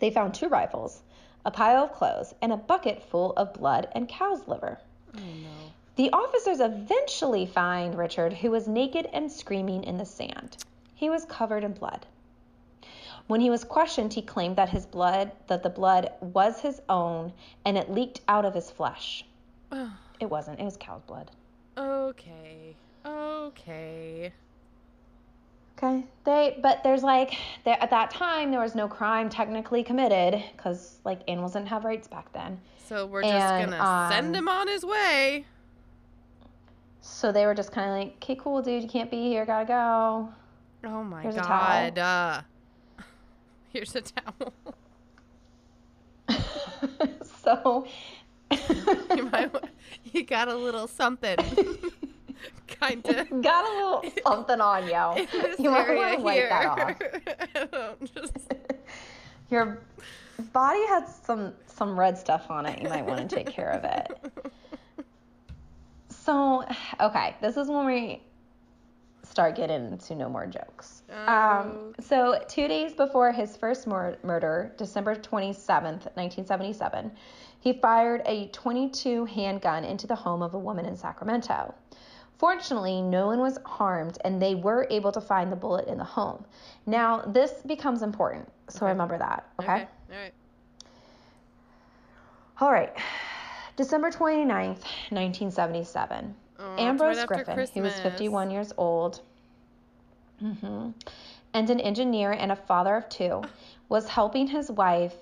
[0.00, 1.02] They found two rifles,
[1.44, 4.78] a pile of clothes, and a bucket full of blood and cow's liver.
[5.16, 5.72] Oh no.
[5.96, 10.56] The officers eventually find Richard, who was naked and screaming in the sand.
[10.94, 12.06] He was covered in blood.
[13.28, 17.32] When he was questioned, he claimed that his blood, that the blood was his own,
[17.64, 19.24] and it leaked out of his flesh.
[20.20, 20.60] It wasn't.
[20.60, 21.30] It was cow's blood.
[21.76, 22.74] okay.
[23.06, 24.32] Okay.
[25.76, 26.04] Okay.
[26.24, 27.34] They, but there's like,
[27.64, 31.84] there, at that time there was no crime technically committed because like animals didn't have
[31.84, 32.58] rights back then.
[32.86, 35.44] So we're just And, gonna send um, him on his way.
[37.00, 39.66] So they were just kind of like, okay, cool, dude, you can't be here, gotta
[39.66, 40.32] go.
[40.84, 41.90] Oh my Here's a towel.
[41.90, 41.98] god.
[41.98, 42.40] Uh,
[43.72, 44.52] here's a towel.
[47.42, 47.86] so
[49.16, 49.50] you might.
[50.12, 51.36] You got a little something.
[52.80, 53.30] kind of.
[53.42, 55.26] got a little something on you.
[55.58, 57.98] You might want to wipe that off.
[58.14, 58.52] Just.
[59.50, 59.80] Your
[60.52, 62.82] body has some some red stuff on it.
[62.82, 64.44] You might want to take care of it.
[66.10, 66.64] So,
[67.00, 68.22] okay, this is when we
[69.24, 71.02] start getting into no more jokes.
[71.10, 71.32] Oh.
[71.32, 77.10] Um, so, two days before his first mur- murder, December 27th, 1977,
[77.60, 81.74] he fired a 22 handgun into the home of a woman in Sacramento.
[82.44, 86.04] Fortunately, no one was harmed and they were able to find the bullet in the
[86.04, 86.44] home.
[86.84, 88.92] Now, this becomes important, so Okay.
[88.92, 89.72] remember that, okay?
[89.72, 89.88] Okay.
[90.10, 90.34] All right.
[92.60, 92.92] All right.
[93.76, 96.34] December 29th, 1977.
[96.58, 99.22] Oh, Ambrose right Griffin, who was 51 years old,
[100.38, 100.90] hmm
[101.54, 103.40] and an engineer and a father of two,
[103.88, 105.14] was helping his wife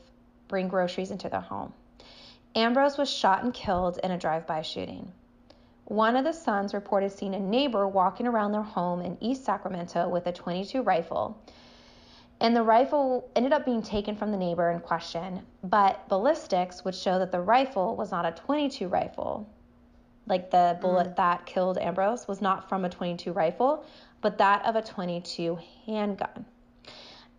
[0.49, 1.73] bring groceries into their home.
[2.57, 5.13] Ambrose was shot and killed in a drive by shooting.
[5.93, 10.09] One of the sons reported seeing a neighbor walking around their home in East Sacramento
[10.09, 11.39] with a 22 rifle.
[12.41, 16.95] And the rifle ended up being taken from the neighbor in question, but ballistics would
[16.95, 19.47] show that the rifle was not a 22 rifle.
[20.27, 23.85] Like the bullet that killed Ambrose was not from a 22 rifle,
[24.23, 26.47] but that of a 22 handgun.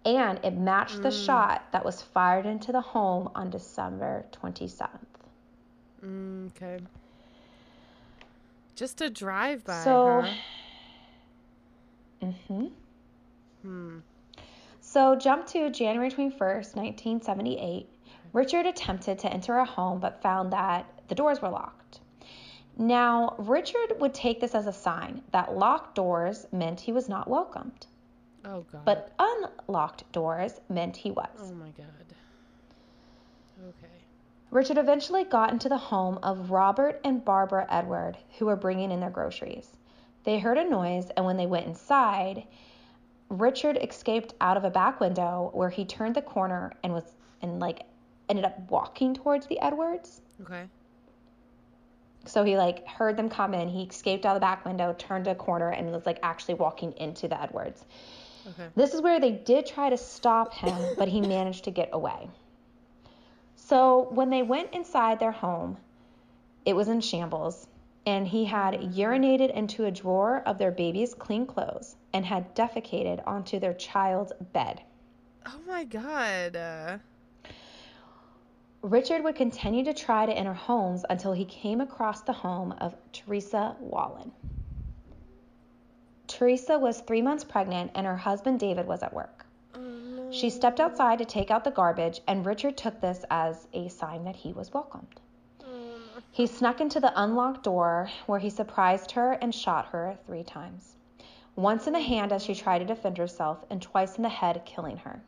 [0.05, 4.89] And it matched the shot that was fired into the home on December 27th.
[6.05, 6.77] Mm, okay.
[8.75, 9.83] Just a drive by.
[9.83, 10.21] So,
[12.21, 12.29] huh?
[12.47, 12.65] hmm
[13.62, 13.99] Hmm.
[14.81, 17.88] So, jump to January 21st, 1978.
[18.33, 21.99] Richard attempted to enter a home but found that the doors were locked.
[22.77, 27.29] Now, Richard would take this as a sign that locked doors meant he was not
[27.29, 27.86] welcomed,
[28.43, 28.83] Oh god.
[28.83, 31.29] but unlocked doors meant he was.
[31.39, 31.86] Oh my god.
[33.62, 33.92] Okay.
[34.53, 38.99] Richard eventually got into the home of Robert and Barbara Edward, who were bringing in
[38.99, 39.67] their groceries.
[40.25, 42.45] They heard a noise, and when they went inside,
[43.29, 47.59] Richard escaped out of a back window where he turned the corner and was and
[47.59, 47.87] like
[48.29, 50.21] ended up walking towards the Edwards.
[50.43, 50.65] Okay.
[52.25, 55.25] So he like heard them come in, he escaped out of the back window, turned
[55.25, 57.85] a corner, and was like actually walking into the Edwards.
[58.49, 58.69] Okay.
[58.75, 62.29] This is where they did try to stop him, but he managed to get away.
[63.65, 65.78] So when they went inside their home,
[66.65, 67.67] it was in shambles,
[68.06, 73.26] and he had urinated into a drawer of their baby's clean clothes and had defecated
[73.26, 74.82] onto their child's bed.
[75.45, 76.58] Oh my god.
[76.58, 76.97] Uh,
[78.82, 82.93] Richard would continue to try to enter homes until he came across the home of
[83.13, 84.34] Teresa Wallin.
[86.28, 89.45] Teresa was three months pregnant, and her husband David was at work.
[89.73, 90.02] oh.
[90.33, 94.23] She stepped outside to take out the garbage, and Richard took this as a sign
[94.23, 95.21] that he was welcomed.
[96.31, 100.95] He snuck into the unlocked door where he surprised her and shot her three times.
[101.55, 104.65] Once in the hand as she tried to defend herself, and twice in the head,
[104.65, 105.21] killing her.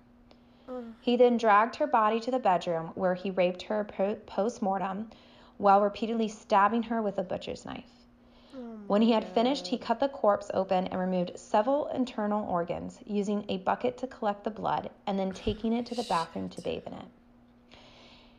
[1.02, 3.84] He then dragged her body to the bedroom where he raped her
[4.26, 5.12] post mortem
[5.60, 7.95] while repeatedly stabbing her with a butcher's knife.
[8.88, 13.44] When he had finished, he cut the corpse open and removed several internal organs, using
[13.50, 16.86] a bucket to collect the blood and then taking it to the bathroom to bathe
[16.86, 17.08] in it.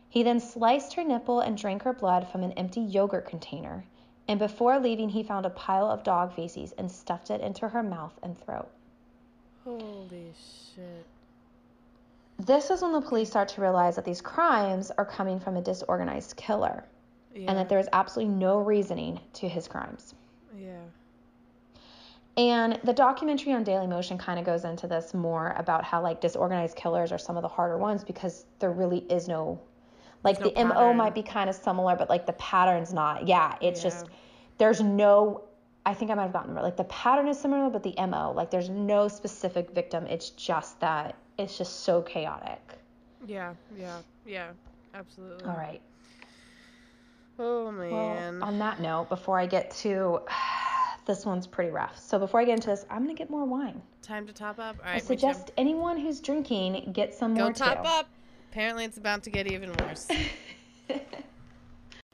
[0.09, 3.85] He then sliced her nipple and drank her blood from an empty yogurt container,
[4.29, 7.83] and before leaving, he found a pile of dog feces and stuffed it into her
[7.83, 8.71] mouth and throat.
[9.65, 10.33] Holy
[10.75, 11.05] shit.
[12.39, 15.63] This is when the police start to realize that these crimes are coming from a
[15.63, 16.85] disorganized killer
[17.37, 17.51] Yeah.
[17.51, 20.15] and that there is absolutely no reasoning to his crimes.
[20.59, 20.79] Yeah.
[22.37, 26.21] And the documentary on Daily Motion kind of goes into this more about how like
[26.21, 29.61] disorganized killers are some of the harder ones because there really is no
[30.25, 33.29] like the MO might be kind of similar, but like the pattern's not.
[33.29, 33.91] Yeah, it's Yeah.
[33.91, 34.07] just
[34.59, 35.43] there's no
[35.85, 38.33] I think I might have gotten it, like the pattern is similar, but the MO,
[38.33, 40.05] like there's no specific victim.
[40.07, 42.61] It's just that it's just so chaotic.
[43.25, 44.49] Yeah, yeah, yeah.
[44.95, 45.45] Absolutely.
[45.45, 45.81] All right.
[47.39, 47.91] Oh man.
[47.91, 48.43] Well, man.
[48.43, 50.21] on that note, before I get to
[51.07, 51.99] this one's pretty rough.
[51.99, 53.81] So before I get into this, I'm gonna get more wine.
[54.03, 54.77] Time to top up.
[54.81, 54.95] All I right.
[54.95, 55.07] me too.
[55.07, 57.89] suggest anyone who's drinking get some Go more top too.
[57.89, 58.09] up.
[58.51, 60.09] Apparently, it's about to get even worse.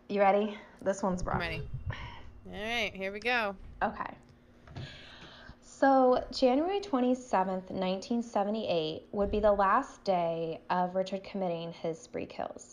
[0.08, 0.58] You ready?
[0.82, 1.37] This one's rough.
[1.37, 1.62] I'm ready.
[2.46, 3.56] All right, here we go.
[3.82, 4.11] Okay.
[5.62, 12.71] So, January 27th, 1978 would be the last day of Richard committing his spree kills.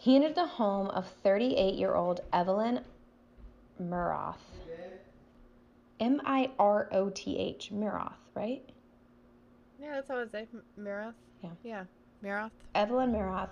[0.00, 2.80] He entered the home of 38 year old Evelyn
[3.78, 4.38] Miroth.
[6.00, 8.62] M I R O T H, Miroth, right?
[9.78, 10.48] Yeah, that's how I say.
[10.54, 11.12] M- Mirath.
[11.42, 11.50] Yeah.
[11.62, 11.84] Yeah.
[12.24, 12.50] Mirath.
[12.74, 13.50] Evelyn Miroth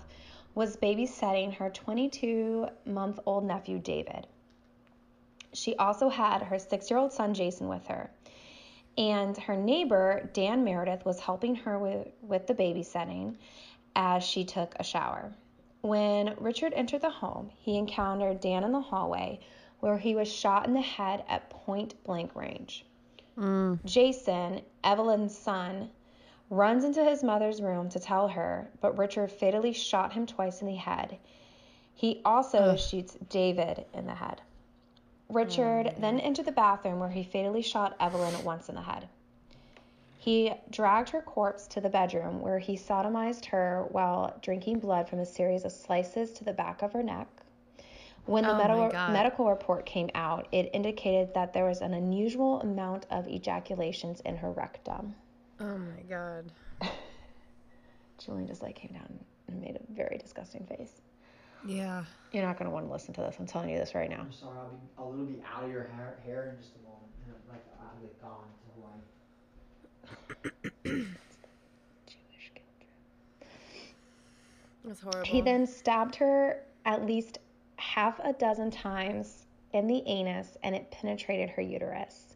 [0.55, 4.25] was babysitting her 22 month old nephew, David.
[5.53, 8.09] She also had her six year old son, Jason, with her.
[8.97, 13.35] And her neighbor, Dan Meredith, was helping her with, with the babysitting
[13.95, 15.31] as she took a shower.
[15.81, 19.39] When Richard entered the home, he encountered Dan in the hallway
[19.79, 22.85] where he was shot in the head at point blank range.
[23.37, 23.83] Mm.
[23.85, 25.89] Jason, Evelyn's son,
[26.49, 30.67] runs into his mother's room to tell her, but Richard fatally shot him twice in
[30.67, 31.17] the head.
[31.93, 32.79] He also Ugh.
[32.79, 34.41] shoots David in the head.
[35.29, 39.07] Richard then entered the bathroom where he fatally shot Evelyn once in the head.
[40.21, 45.19] He dragged her corpse to the bedroom where he sodomized her while drinking blood from
[45.19, 47.27] a series of slices to the back of her neck.
[48.25, 52.59] When the Oh my medical, report came out, it indicated that there was an unusual
[52.59, 55.15] amount of ejaculations in her rectum.
[55.61, 56.51] Oh my god.
[58.17, 60.99] Julian just like came down and made a very disgusting face.
[61.65, 62.03] Yeah.
[62.33, 63.37] You're not going to want to listen to this.
[63.39, 64.19] I'm telling you this right now.
[64.19, 64.51] I'm sorry,
[64.97, 67.07] I'll be a little bit out of your hair, hair in just a moment.
[67.25, 68.68] You know, like I'll be gone to Hawaii.
[70.83, 73.49] Jewish guilt.
[74.85, 75.23] That's horrible.
[75.23, 77.39] He then stabbed her at least
[77.77, 82.35] half a dozen times in the anus and it penetrated her uterus.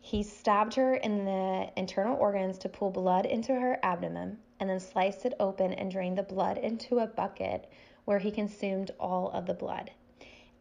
[0.00, 4.80] He stabbed her in the internal organs to pull blood into her abdomen and then
[4.80, 7.70] sliced it open and drained the blood into a bucket
[8.04, 9.92] where he consumed all of the blood.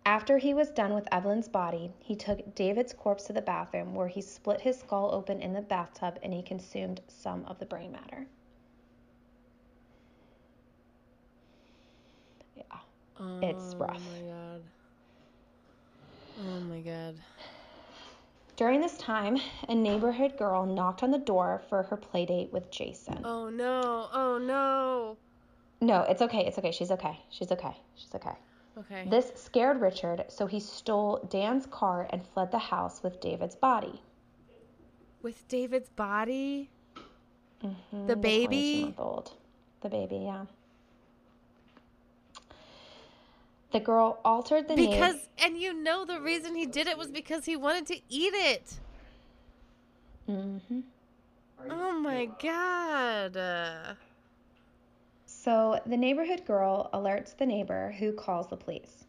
[0.05, 4.07] After he was done with Evelyn's body, he took David's corpse to the bathroom where
[4.07, 7.91] he split his skull open in the bathtub and he consumed some of the brain
[7.91, 8.25] matter.
[12.57, 12.63] Yeah.
[13.43, 14.01] it's oh rough.
[14.01, 14.61] Oh my god.
[16.39, 17.15] Oh my god.
[18.55, 19.37] During this time,
[19.69, 23.21] a neighborhood girl knocked on the door for her playdate with Jason.
[23.23, 24.09] Oh no.
[24.11, 25.17] Oh no.
[25.79, 26.45] No, it's okay.
[26.45, 26.71] It's okay.
[26.71, 27.19] She's okay.
[27.29, 27.75] She's okay.
[27.95, 28.35] She's okay.
[28.77, 29.05] Okay.
[29.10, 34.01] This scared Richard, so he stole Dan's car and fled the house with David's body.
[35.21, 36.69] With David's body?
[37.62, 38.73] Mhm, The baby?
[38.73, 39.34] 22-month-old.
[39.81, 40.45] The baby, yeah.
[43.71, 44.89] The girl altered the name.
[44.89, 48.34] Because and you know the reason he did it was because he wanted to eat
[48.34, 48.79] it.
[50.27, 50.84] Mhm.
[51.69, 53.38] Oh my god.
[53.38, 53.93] Uh,
[55.43, 59.06] So the neighborhood girl alerts the neighbor who calls the police.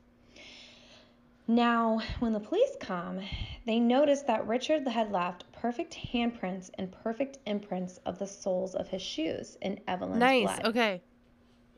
[1.46, 3.20] Now, when the police come,
[3.66, 8.88] they notice that Richard had left perfect handprints and perfect imprints of the soles of
[8.88, 10.44] his shoes in Evelyn's nice.
[10.44, 10.64] blood.
[10.68, 11.02] Okay.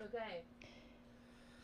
[0.00, 0.42] Okay.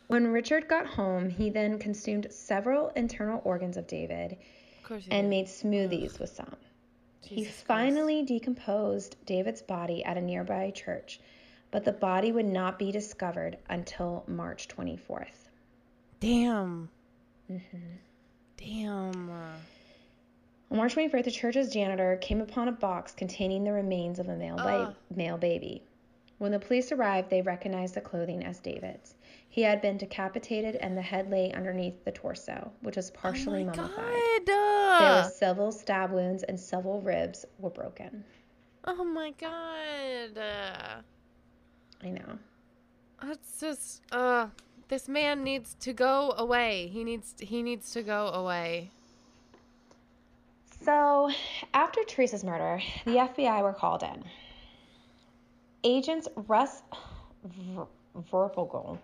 [0.08, 4.36] When Richard got home, he then consumed several internal organs of David
[4.82, 5.28] Of and did.
[5.30, 6.56] made smoothies with some.
[7.20, 7.66] he Jesus Christ.
[7.68, 11.20] finally decomposed David's body at a nearby church,
[11.70, 15.50] but the body would not be discovered until March 24th.
[16.20, 16.90] Damn.
[17.50, 17.98] Mhm.
[18.56, 19.30] Damn.
[19.30, 24.36] On March 24th, the church's janitor came upon a box containing the remains of a
[24.36, 25.82] male, ba- male baby.
[26.38, 29.14] When the police arrived, they recognized the clothing as David's.
[29.48, 33.66] He had been decapitated, and the head lay underneath the torso, which was partially oh
[33.66, 34.46] my mummified.
[34.46, 35.00] God.
[35.00, 38.24] There were several stab wounds, and several ribs were broken.
[38.84, 40.38] Oh my god.
[42.02, 42.38] I know.
[43.22, 44.46] that's just uh
[44.88, 46.88] this man needs to go away.
[46.92, 48.90] He needs he needs to go away.
[50.82, 51.30] So,
[51.74, 54.24] after Teresa's murder, the FBI were called in.
[55.84, 56.82] Agents Russ
[57.44, 57.86] Ver-
[58.32, 58.98] Verpagel,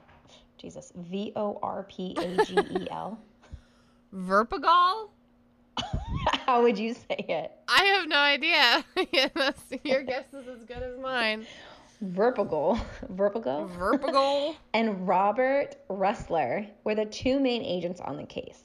[0.59, 3.19] Jesus, V O R P A G E L.
[4.15, 5.11] Verpagol?
[6.47, 7.53] How would you say it?
[7.69, 8.85] I have no idea.
[9.13, 9.53] yeah,
[9.85, 11.47] your guess is as good as mine.
[12.05, 12.79] Verpigal,
[13.13, 14.57] Verpigal, Verpigal.
[14.75, 18.63] and Robert Rustler were the two main agents on the case.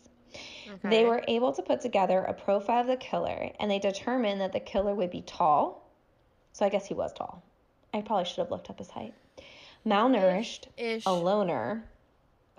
[0.84, 4.54] They were able to put together a profile of the killer, and they determined that
[4.54, 5.90] the killer would be tall.
[6.54, 7.44] So I guess he was tall.
[7.94, 9.14] I probably should have looked up his height.
[9.86, 11.06] Malnourished, Ish.
[11.06, 11.84] a loner,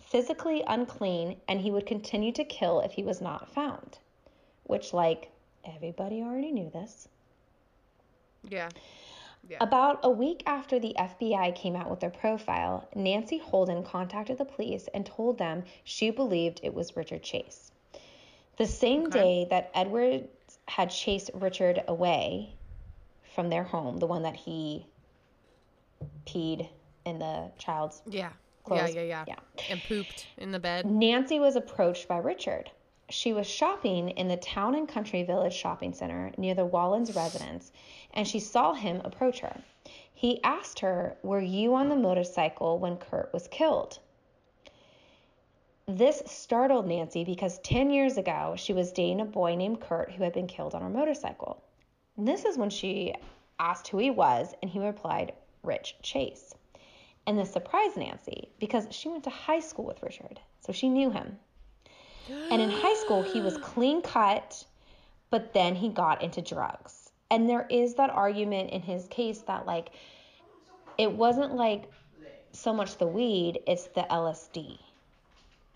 [0.00, 3.98] physically unclean, and he would continue to kill if he was not found.
[4.64, 5.30] Which, like,
[5.64, 7.08] everybody already knew this.
[8.48, 8.68] Yeah.
[9.48, 9.58] Yeah.
[9.60, 14.44] About a week after the FBI came out with their profile, Nancy Holden contacted the
[14.44, 17.72] police and told them she believed it was Richard Chase.
[18.56, 19.18] The same Okay.
[19.18, 22.54] day that Edwards had chased Richard away
[23.34, 24.86] from their home, the one that he
[26.26, 26.68] peed
[27.04, 28.30] in the child's Yeah.
[28.64, 28.94] clothes.
[28.94, 29.36] Yeah, yeah, yeah.
[29.70, 30.86] And pooped in the bed.
[30.86, 32.70] Nancy was approached by Richard.
[33.08, 37.72] She was shopping in the Town and Country Village shopping center near the Wallins residence,
[38.14, 39.62] and she saw him approach her.
[40.14, 43.98] He asked her, Were you on the motorcycle when Kurt was killed?
[45.86, 50.22] This startled Nancy because 10 years ago she was dating a boy named Kurt who
[50.22, 51.62] had been killed on a motorcycle.
[52.16, 53.14] And this is when she
[53.58, 55.32] asked who he was, and he replied,
[55.62, 56.54] Rich Chase.
[57.26, 61.10] And this surprised Nancy because she went to high school with Richard, so she knew
[61.10, 61.38] him.
[62.50, 64.64] And in high school, he was clean cut,
[65.30, 67.10] but then he got into drugs.
[67.30, 69.90] And there is that argument in his case that, like,
[70.98, 71.84] it wasn't like
[72.52, 74.78] so much the weed, it's the LSD.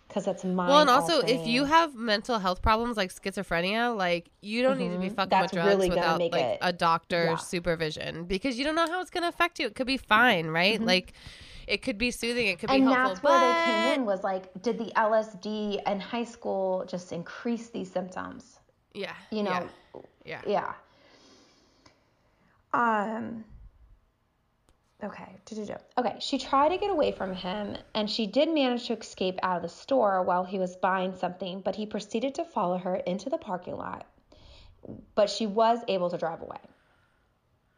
[0.06, 4.30] Because that's mind Well, and also, if you have mental health problems like schizophrenia, like
[4.40, 5.14] you don't need to be Mhm.
[5.16, 7.36] fucking That's with drugs really without like it- a doctor's yeah.
[7.36, 9.66] supervision because you don't know how it's gonna affect you.
[9.66, 10.80] It could be fine, right?
[10.80, 11.12] Like,
[11.66, 12.46] it could be soothing.
[12.46, 12.86] It could be Mm-hmm.
[12.88, 13.30] and helpful.
[13.30, 17.68] that's where they came in was like, did the LSD in high school just increase
[17.70, 18.58] these symptoms?
[18.94, 19.12] Yeah.
[19.30, 19.68] You know,
[20.24, 20.40] Yeah.
[20.46, 20.72] Yeah.
[22.72, 23.44] Um.
[25.04, 25.36] Okay.
[25.98, 26.16] Okay.
[26.20, 29.62] She tried to get away from him, and she did manage to escape out of
[29.62, 31.60] the store while he was buying something.
[31.60, 34.06] But he proceeded to follow her into the parking lot.
[35.14, 36.58] But she was able to drive away.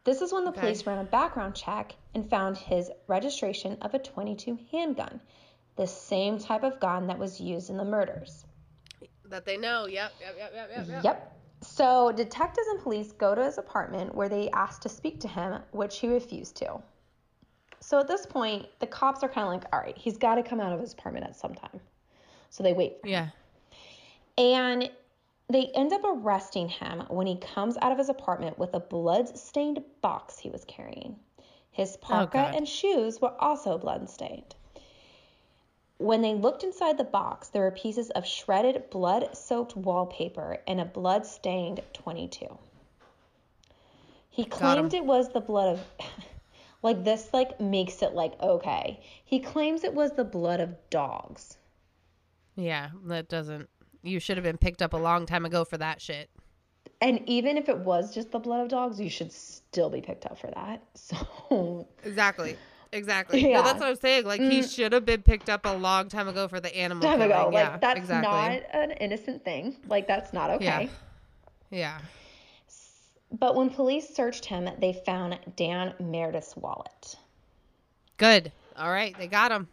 [0.09, 0.61] This is when the Okay.
[0.61, 5.21] police ran a background check and found his registration of a 22 handgun,
[5.75, 8.43] the same type of gun that was used in the murders.
[9.25, 9.85] That they know.
[9.85, 10.11] Yep.
[10.19, 10.35] Yep.
[10.35, 10.51] Yep.
[10.55, 10.69] Yep.
[10.75, 10.87] Yep.
[10.87, 11.03] Yep.
[11.03, 11.37] Yep.
[11.61, 15.61] So detectives and police go to his apartment where they asked to speak to him,
[15.73, 16.81] which he refused to.
[17.79, 20.43] So at this point, the cops are kind of like, all right, he's got to
[20.43, 21.79] come out of his apartment at some time.
[22.49, 22.97] So they wait.
[23.03, 23.27] Yeah.
[24.39, 24.89] And
[25.49, 29.83] they end up arresting him when he comes out of his apartment with a blood-stained
[30.01, 31.15] box he was carrying.
[31.71, 32.55] His oh, parka God.
[32.55, 34.55] and shoes were also blood-stained.
[35.97, 40.85] When they looked inside the box, there were pieces of shredded, blood-soaked wallpaper and a
[40.85, 42.45] blood-stained 22.
[44.29, 45.85] He claimed it was the blood of
[46.83, 49.01] like this like makes it like okay.
[49.25, 51.57] He claims it was the blood of dogs.
[52.55, 52.91] Yeah.
[53.05, 53.69] That doesn't.
[54.01, 56.29] You should have been picked up a long time ago for that shit.
[57.01, 60.25] And even if it was just the blood of dogs, you should still be picked
[60.25, 60.83] up for that.
[60.95, 62.57] So, Exactly.
[62.91, 63.43] Exactly.
[63.43, 63.61] No, Yeah.
[63.61, 64.25] that's what I'm saying.
[64.25, 64.75] Like he Mm.
[64.75, 67.03] should have been picked up a long time ago for the animal.
[67.07, 67.49] time ago.
[67.53, 68.27] Yeah, like that's exactly.
[68.29, 69.75] not an innocent thing.
[69.87, 70.65] Like that's not okay.
[70.65, 70.89] Yeah.
[71.71, 71.99] Yeah.
[73.31, 77.15] But when police searched him, they found Dan Meredith's wallet.
[78.17, 78.51] Good.
[78.75, 79.67] All right, they got him.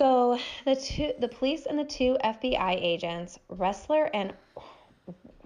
[0.00, 4.32] So the two, the police and the two FBI agents, Ressler and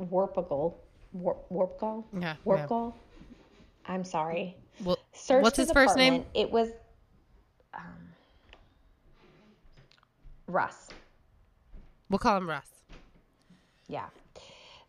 [0.00, 0.74] Warpigal,
[1.12, 2.36] War, Warpgal, Yeah.
[2.46, 2.90] yeah.
[3.86, 4.56] I'm sorry.
[4.84, 6.24] Well, Searched what's his first name?
[6.34, 6.68] It was
[7.74, 7.82] um,
[10.46, 10.90] Russ.
[12.08, 12.70] We'll call him Russ.
[13.88, 14.06] Yeah.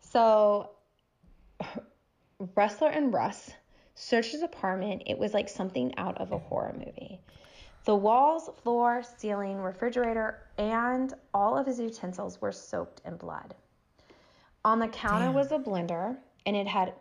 [0.00, 0.70] So
[2.56, 3.50] Ressler and Russ
[3.96, 5.02] searched his apartment.
[5.06, 7.18] It was like something out of a horror movie.
[7.86, 13.54] The walls, floor, ceiling, refrigerator, and all of his utensils were soaked in blood.
[14.64, 15.34] On the counter Damn.
[15.34, 16.94] was a blender, and it had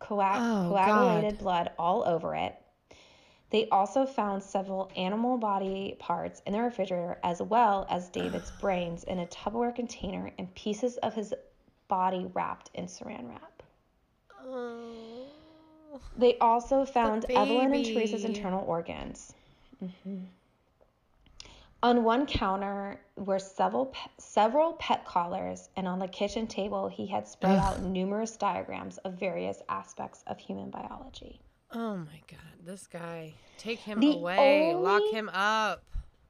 [0.00, 2.56] coag- Oh, coagulated blood all over it.
[3.50, 9.04] They also found several animal body parts in the refrigerator, as well as David's brains
[9.04, 11.34] in a Tupperware container and pieces of his
[11.86, 13.62] body wrapped in saran wrap.
[14.42, 15.26] Oh.
[16.16, 19.34] They also found Evelyn and Teresa's internal organs.
[19.82, 20.26] Mhm.
[21.82, 27.06] On one counter were several pe- several pet collars, and on the kitchen table he
[27.06, 27.62] had spread Ugh.
[27.62, 31.40] out numerous diagrams of various aspects of human biology.
[31.72, 33.34] Oh my god, this guy.
[33.58, 34.74] Take him The away.
[34.74, 35.82] Lock him up.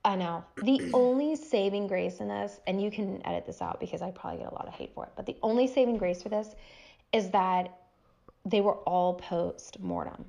[0.04, 0.44] I know.
[0.56, 4.40] The only saving grace in this, and you can edit this out because I probably
[4.40, 6.54] get a lot of hate for it, but the only saving grace for this
[7.12, 7.78] is that
[8.44, 10.24] they were all post mortem.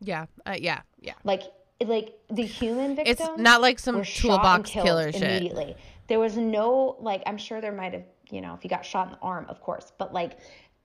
[0.00, 0.26] Yeah.
[0.46, 0.80] Uh, yeah.
[1.00, 1.14] Yeah.
[1.22, 1.42] Like,
[1.84, 3.20] like the human victims.
[3.20, 5.22] It's not like some were shot and toolbox killer shit.
[5.22, 5.76] immediately.
[6.08, 7.22] There was no like.
[7.26, 9.60] I'm sure there might have, you know, if you got shot in the arm, of
[9.60, 10.38] course, but like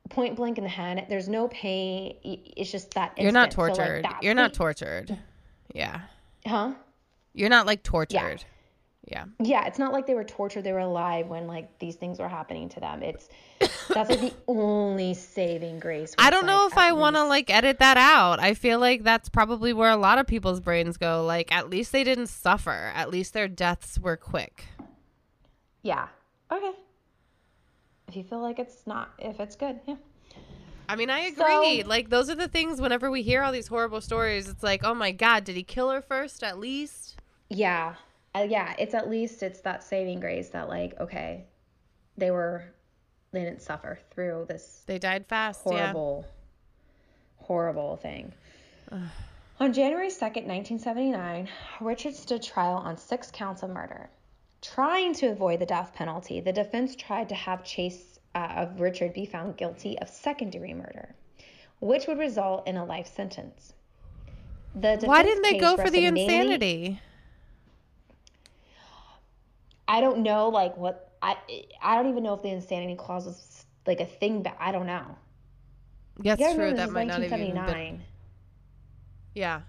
[0.09, 2.15] point blank in the head, there's no pain.
[2.23, 3.17] It's just that.
[3.17, 3.75] You're not instant.
[3.75, 4.07] So, like, tortured.
[4.21, 5.17] You're not tortured.
[5.73, 6.01] Yeah.
[6.45, 6.73] Huh?
[7.33, 8.15] You're not like tortured.
[8.15, 8.37] Yeah.
[9.06, 10.64] Yeah, Yeah, it's not like they were tortured.
[10.64, 13.04] They were alive when like these things were happening to them.
[13.04, 13.28] It's
[13.89, 16.16] that's like the only saving grace.
[16.18, 18.39] I don't know like, if I want to like edit that out.
[18.39, 21.26] I feel like that's probably where a lot of people's brains go.
[21.26, 22.91] Like, at least they didn't suffer.
[22.95, 24.66] At least their deaths were quick.
[25.82, 26.08] Yeah.
[26.49, 26.72] Okay.
[28.08, 29.95] If you feel like it's not, if it's good, yeah.
[30.88, 31.84] I mean, I So- agree.
[31.84, 34.93] like, those are the things whenever we hear all these horrible stories, it's like, oh
[34.93, 37.18] my God, did he kill her first at least?
[37.49, 37.95] Yeah.
[38.36, 38.73] Uh, yeah.
[38.77, 41.45] It's at least it's that saving grace that like okay,
[42.17, 42.63] they were
[43.31, 45.61] they didn't suffer through this They died fast.
[45.61, 46.25] horrible,
[47.38, 48.31] horrible thing.
[49.59, 51.49] on January 2nd, 1979,
[51.81, 54.09] Richard stood trial on six counts of murder.
[54.61, 59.13] Trying to avoid the death penalty, the defense tried to have Chase uh, of Richard
[59.13, 61.15] be found guilty of second degree murder,
[61.79, 63.73] which would result in a life sentence.
[64.75, 66.99] The Why didn't they go for the insanity?
[69.88, 71.36] I don't know, like what I
[71.81, 74.88] I don't even know if the insanity clause was like a thing, but I don't
[74.88, 75.15] know.
[76.19, 76.73] That's You true.
[76.73, 77.55] That is might not even been.
[77.55, 78.03] 1979.
[79.36, 79.61] Yeah.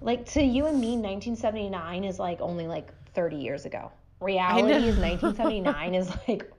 [0.00, 3.92] Like to you and me, 1979 is like only like 30 years ago.
[4.20, 6.50] Reality is 1979 is like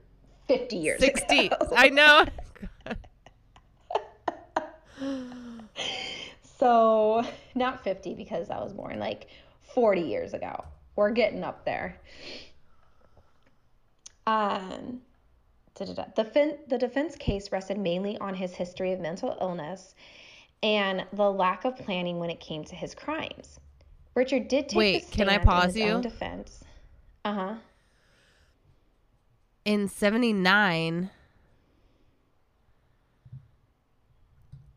[0.48, 1.46] 50 years 60.
[1.46, 1.56] ago.
[1.76, 2.26] I know.
[6.58, 7.24] So
[7.56, 9.26] not 50 because I was born like
[9.74, 10.64] 40 years ago.
[10.94, 11.96] We're getting up there.
[14.26, 15.00] Um.
[15.74, 19.94] The, fin- the defense case rested mainly on his history of mental illness
[20.62, 23.58] and the lack of planning when it came to his crimes.
[24.14, 26.00] Richard did take Wait, can I pause you?
[26.02, 26.62] defense.
[27.24, 27.54] Uh huh.
[29.64, 31.10] in 79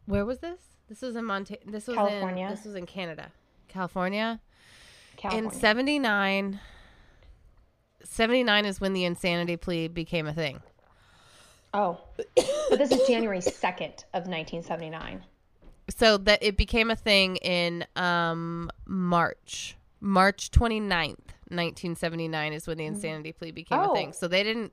[0.05, 2.45] where was this this was in montana this was California.
[2.45, 3.31] in this was in canada
[3.67, 4.39] california
[5.17, 5.49] California.
[5.49, 6.59] in 79
[8.05, 10.61] 79 is when the insanity plea became a thing.
[11.73, 15.23] Oh, but this is January 2nd of 1979.
[15.89, 19.75] so that it became a thing in um march.
[19.99, 21.17] March 29th
[21.49, 24.09] 1979 is when the insanity plea became a thing.
[24.09, 24.11] Oh.
[24.11, 24.71] so they didn't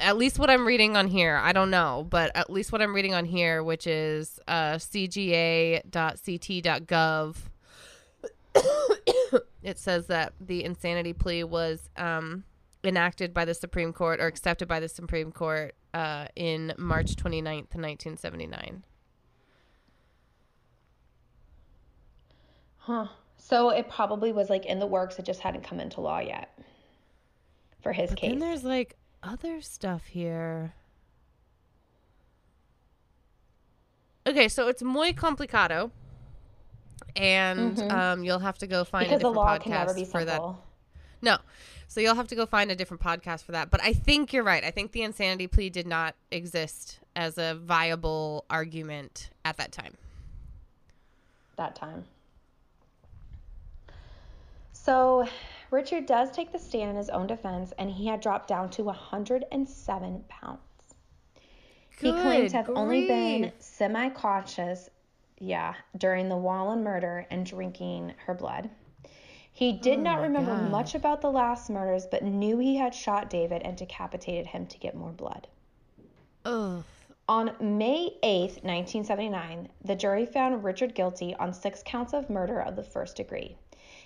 [0.00, 2.94] at least what i'm reading on here i don't know but at least what i'm
[2.94, 5.84] reading on here which is uh, cga.ct.gov
[9.62, 12.44] it says that the insanity plea was um,
[12.82, 17.74] enacted by the supreme court or accepted by the supreme court uh, in march 29th
[17.74, 18.84] 1979
[22.86, 23.06] Huh.
[23.38, 25.18] So it probably was like in the works.
[25.18, 26.50] It just hadn't come into law yet
[27.82, 28.30] for his But case.
[28.30, 30.74] then there's like other stuff here.
[34.26, 35.90] Okay, so it's muy complicado,
[37.16, 37.90] and Mhm.
[37.92, 40.04] um, you'll have to go find because a the different law podcast can never be
[40.04, 40.40] for that.
[41.22, 41.38] No,
[41.88, 43.70] so you'll have to go find a different podcast for that.
[43.70, 44.62] But I think you're right.
[44.64, 49.96] I think the insanity plea did not exist as a viable argument at that time.
[51.56, 52.04] that time.
[54.72, 55.26] So
[55.70, 58.82] Richard does take the stand in his own defense, and he had dropped down to
[58.84, 60.60] 107 pounds.
[62.00, 63.52] he claimed to have Good only been grief.
[63.60, 64.90] semi conscious,
[65.38, 68.70] yeah, during the Wallin murder and drinking her blood.
[69.52, 70.70] He did Oh not remember God.
[70.70, 74.78] much about the last murders, but knew he had shot David and decapitated him to
[74.78, 75.46] get more blood.
[76.44, 76.84] Ugh.
[77.28, 82.76] On May 8th, 1979, the jury found Richard guilty on six counts of murder of
[82.76, 83.56] the first degree.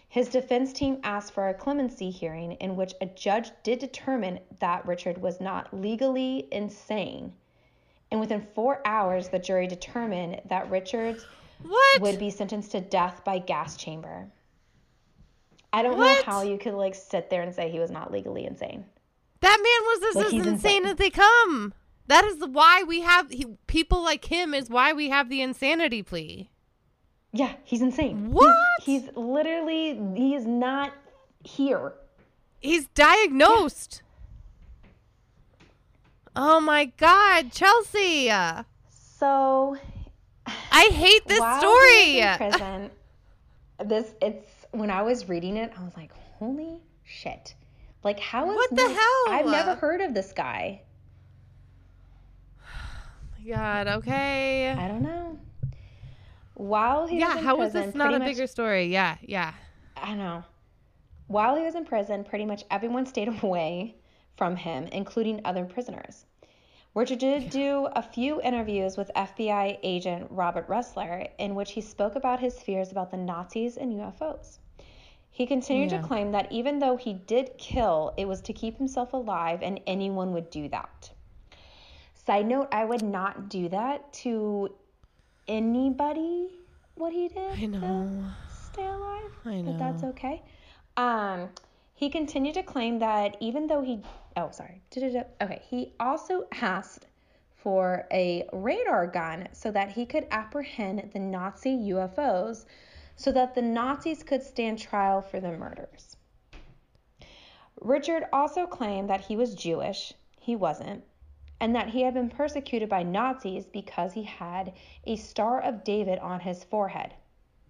[0.09, 4.87] His defense team asked for a clemency hearing in which a judge did determine that
[4.87, 7.33] Richard was not legally insane.
[8.11, 11.21] And within four hours, the jury determined that Richard
[11.63, 12.01] What?
[12.01, 14.29] would be sentenced to death by gas chamber.
[15.73, 16.27] I don't What?
[16.27, 18.85] know how you could like sit there and say he was not legally insane.
[19.41, 20.87] That man was as, Like, insane insane.
[20.87, 21.75] as they come.
[22.07, 24.55] That is why we have he, people like him.
[24.55, 26.51] Is why we have the insanity plea.
[27.33, 28.31] Yeah, he's insane.
[28.33, 28.57] What?
[28.81, 30.95] He's, literally he is not
[31.45, 31.93] here.
[32.61, 34.03] He's diagnosed.
[36.41, 38.31] Oh my God, Chelsea!
[39.19, 39.77] So
[40.47, 42.21] I hate this story.
[42.21, 42.91] was in prison,
[43.85, 47.57] this it's when I was reading it, I was like, Holy shit.
[48.05, 49.25] Like, how is What the hell?
[49.31, 50.83] I've never heard of this guy.
[53.49, 54.71] God, okay.
[54.71, 55.37] I don't know.
[56.55, 58.85] While he Yeah, was in how is prison, this not a much- bigger story?
[58.87, 59.55] Yeah, yeah.
[59.97, 60.45] I know.
[61.27, 63.97] While he was in prison, pretty much everyone stayed away
[64.39, 66.25] from him, including other prisoners.
[66.95, 72.15] Richard did do a few interviews with FBI agent Robert Ressler in which he spoke
[72.15, 74.59] about his fears about the Nazis and UFOs.
[75.31, 76.01] He continued Yeah.
[76.01, 79.81] to claim that even though he did kill, it was to keep himself alive and
[79.87, 81.11] anyone would do that.
[82.15, 84.71] Side note, I would not do that to
[85.47, 86.49] anybody
[86.95, 87.53] what he did.
[87.59, 88.25] I know.
[88.73, 89.31] stay alive.
[89.45, 89.73] I know.
[89.73, 90.43] But that's okay.
[90.97, 91.49] Um,
[91.95, 94.03] he continued to claim that even though he,
[94.39, 97.07] oh sorry, okay, he also asked
[97.57, 102.65] for a radar gun so that he could apprehend the Nazi UFOs,
[103.17, 106.17] so that the Nazis could stand trial for the murders.
[107.81, 110.13] Richard also claimed that he was Jewish.
[110.41, 111.05] He wasn't.
[111.61, 114.73] And that he had been persecuted by Nazis because he had
[115.05, 117.15] a Star of David on his forehead.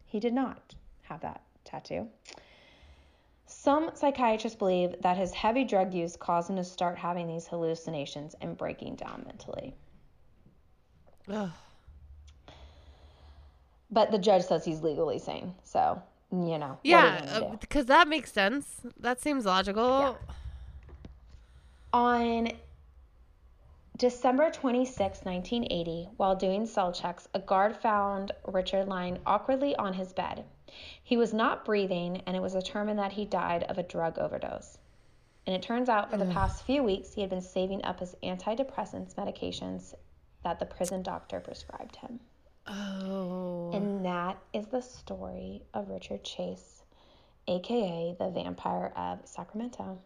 [0.04, 2.08] He did not have that tattoo.
[3.60, 8.36] Some psychiatrists believe that his heavy drug use caused him to start having these hallucinations
[8.40, 9.74] and breaking down mentally.
[11.28, 11.50] Ugh.
[13.90, 15.56] But the judge says he's legally sane.
[15.64, 16.00] So,
[16.30, 16.78] you know.
[16.78, 18.80] what are you Yeah, because uh, that makes sense.
[19.00, 20.16] That seems logical.
[21.92, 22.52] On
[23.96, 30.12] December 26, 1980, while doing cell checks, a guard found Richard lying awkwardly on his
[30.12, 30.44] bed.
[31.02, 34.78] He was not breathing, and it was determined that he died of a drug overdose.
[35.46, 38.14] And it turns out for the past few weeks, he had been saving up his
[38.22, 39.94] antidepressants medications
[40.44, 42.20] that the prison doctor prescribed him.
[42.66, 43.70] Oh.
[43.72, 46.82] And that is the story of Richard Chase,
[47.46, 49.98] aka the Vampire of Sacramento.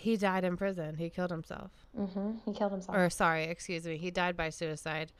[0.00, 0.96] He died in prison.
[0.96, 1.70] He killed himself.
[1.96, 2.96] hmm He killed himself.
[2.96, 3.96] Or sorry, excuse me.
[3.98, 5.12] He died by suicide.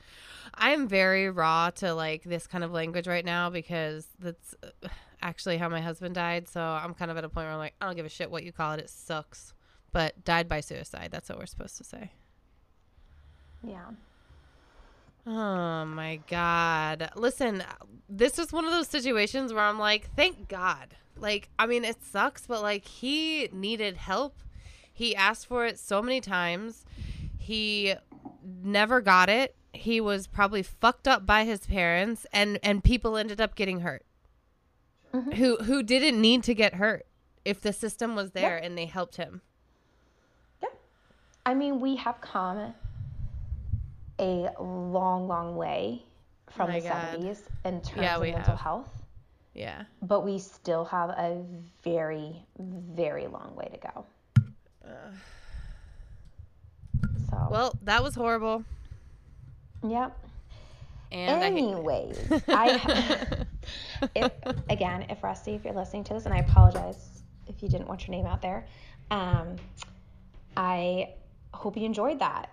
[0.54, 4.88] I am very raw to like this kind of language right now because that's uh,
[5.22, 6.48] actually how my husband died.
[6.48, 8.30] So I'm kind of at a point where I'm like, I don't give a shit
[8.30, 8.80] what you call it.
[8.80, 9.52] It sucks.
[9.92, 11.08] But died by suicide.
[11.10, 12.12] That's what we're supposed to say.
[13.62, 13.86] yeah.
[15.26, 17.10] Oh my God.
[17.14, 17.62] Listen,
[18.08, 20.96] this is one of those situations where I'm like, thank God.
[21.16, 24.38] Like, I mean, it sucks, but like, he needed help.
[25.00, 26.84] He asked for it so many times.
[27.38, 27.94] He
[28.62, 29.56] never got it.
[29.72, 34.04] He was probably fucked up by his parents, and and people ended up getting hurt.
[35.14, 35.30] Mm-hmm.
[35.32, 37.06] Who who didn't need to get hurt
[37.46, 39.40] if the system was there and they helped him.
[40.60, 40.78] Yep.
[41.46, 42.74] I mean, we have come
[44.18, 46.02] a long, long way
[46.50, 47.18] from My the God.
[47.20, 48.60] 70s in terms Yeah, of mental have.
[48.60, 49.02] health,
[49.54, 49.84] Yeah.
[50.02, 51.42] but we still have a
[51.82, 54.04] very, very long way to go.
[57.30, 58.64] So, Well, that was horrible.
[59.86, 60.16] yep.
[61.12, 62.18] And I Anyways,
[62.48, 63.44] I
[64.14, 64.32] if,
[64.68, 68.06] again, if Rusty, if you're listening to this, and I apologize if you didn't want
[68.06, 68.66] your name out there,
[69.10, 69.56] um,
[70.56, 71.14] I
[71.52, 72.50] hope you enjoyed that.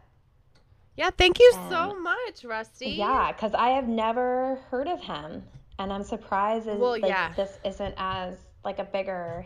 [0.95, 2.89] Yeah, thank you Um, so much, Rusty.
[2.91, 5.43] Yeah, because I have never heard of him,
[5.78, 7.34] and I'm surprised as, Well, like, yeah.
[7.36, 9.45] this isn't as like a bigger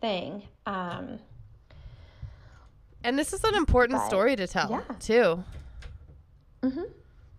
[0.00, 0.42] thing.
[0.66, 1.18] Um,
[3.04, 4.94] And this is an important But, story to tell, yeah.
[5.00, 5.44] too.
[6.62, 6.84] mhm.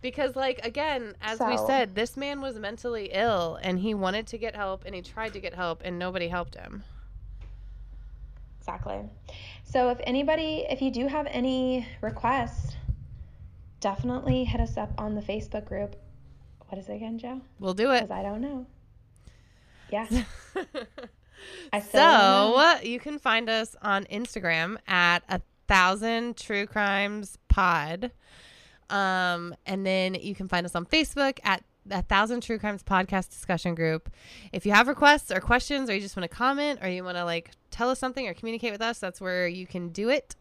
[0.01, 4.37] Because, like, again, as we said, this man was mentally ill and he wanted to
[4.37, 6.83] get help and he tried to get help and nobody helped him.
[8.59, 8.99] Exactly.
[9.63, 12.75] So if anybody, if you do have any requests,
[13.79, 15.95] definitely hit us up on the Facebook group.
[16.67, 17.39] What is it again, Joe?
[17.59, 18.01] We'll do it.
[18.01, 18.65] Because I don't know.
[19.89, 20.07] Yeah.
[21.73, 22.75] I still know.
[22.77, 28.11] so, you can find us on Instagram at a thousand true crimes pod.
[28.89, 33.29] Um, and then you can find us on Facebook at a thousand true crimes podcast
[33.29, 34.09] discussion group.
[34.51, 37.17] If you have requests or questions, or you just want to comment, or you want
[37.17, 40.35] to like tell us something or communicate with us, that's where you can do it.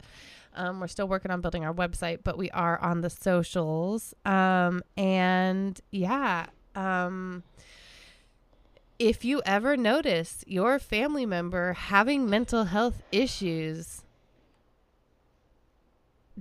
[0.55, 4.13] Um, we're still working on building our website, but we are on the socials.
[4.23, 6.45] Um, and yeah,
[6.75, 7.43] um,
[8.99, 14.02] if you ever notice your family member having mental health issues,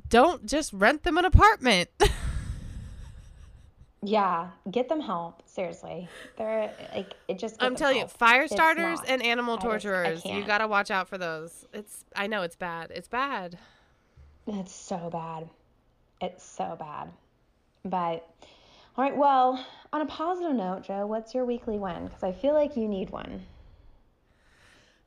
[0.08, 1.88] don't just rent them an apartment.
[4.04, 5.48] Yeah, get them help.
[5.48, 7.62] Seriously, they're like it just.
[7.62, 9.08] I'm telling you, fire It's starters not.
[9.08, 11.64] and animal I just- I torturers, you got to watch out for those.
[11.72, 12.90] It's I know it's bad.
[12.92, 13.58] It's bad.
[14.48, 15.48] It's so bad.
[16.20, 17.10] It's so bad.
[17.84, 18.28] But
[18.96, 22.06] all right, well, on a positive note, Joe, what's your weekly win?
[22.06, 23.40] Because I feel like you need one.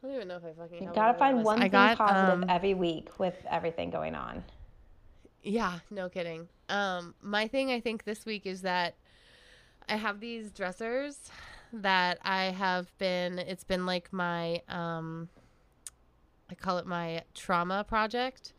[0.02, 0.82] I don't even know if I fucking.
[0.84, 4.42] You gotta find one I thing got, positive um, every week with everything going on.
[5.46, 6.48] Yeah, no kidding.
[6.70, 8.96] Um, my thing I think this week is that
[9.88, 11.30] I have these dressers
[11.72, 13.38] that I have been.
[13.38, 15.30] It's been like my um,
[16.50, 18.54] I call it my trauma project,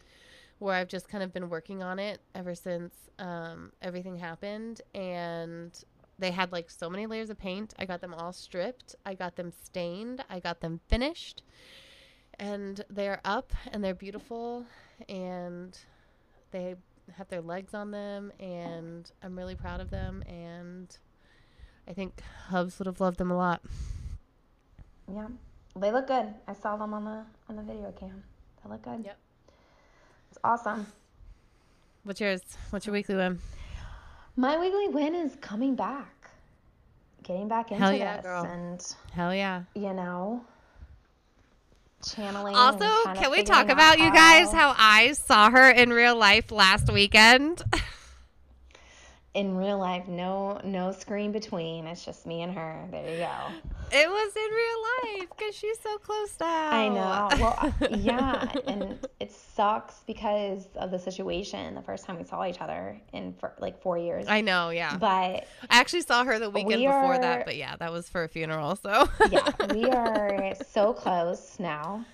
[0.60, 5.76] where I've just kind of been working on it ever since um, everything happened, and
[6.20, 7.74] they had like so many layers of paint.
[7.80, 8.94] I got them all stripped.
[9.04, 10.22] I got them stained.
[10.30, 11.42] I got them finished,
[12.38, 14.66] and they're up and they're beautiful,
[15.08, 15.76] and
[16.50, 16.74] they
[17.16, 20.96] have their legs on them and I'm really proud of them and
[21.88, 23.62] I think Hubs would have loved them a lot.
[25.12, 25.28] Yeah,
[25.76, 26.34] they look good.
[26.48, 28.24] I saw them on the on the video cam.
[28.64, 29.04] They look good.
[29.04, 29.18] Yep.
[30.30, 30.86] It's awesome.
[32.02, 32.42] What's yours?
[32.70, 33.38] What's your weekly win?
[34.36, 36.30] My weekly win is coming back,
[37.22, 38.44] getting back into Hell yeah, this, girl.
[38.44, 39.62] and Hell yeah.
[39.74, 40.44] you know,
[42.14, 42.54] channeling.
[42.54, 46.50] Also, can we talk out about you guys how I saw her in real life
[46.50, 47.62] last weekend?
[49.36, 51.86] in real life, no no screen between.
[51.86, 52.88] It's just me and her.
[52.90, 53.36] There you go.
[53.92, 56.70] it was in real life because she's so close now.
[56.70, 57.28] I know.
[57.38, 61.74] Well, yeah, and it sucks because of the situation.
[61.74, 64.24] The first time we saw each other in for like four years.
[64.26, 64.96] I know, yeah.
[64.96, 68.24] but I actually saw her the weekend We before that, but yeah, that was for
[68.24, 69.06] a funeral, so.
[69.30, 72.06] yeah, we are so close now.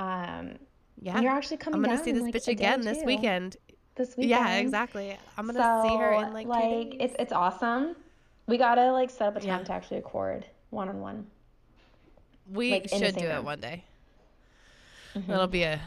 [0.00, 0.58] Um,
[1.00, 1.14] yeah.
[1.14, 1.76] And you're actually coming.
[1.76, 3.56] I'm gonna see this like, bitch again this weekend.
[3.96, 4.30] This weekend.
[4.30, 5.16] Yeah, exactly.
[5.38, 7.94] I'm gonna see her in like, like it's it's awesome.
[8.46, 9.64] We gotta like set up a time Yeah.
[9.64, 11.26] to actually record one on one.
[12.52, 13.84] We like, should do it one day.
[15.14, 15.30] Mm-hmm.
[15.30, 15.80] It'll be a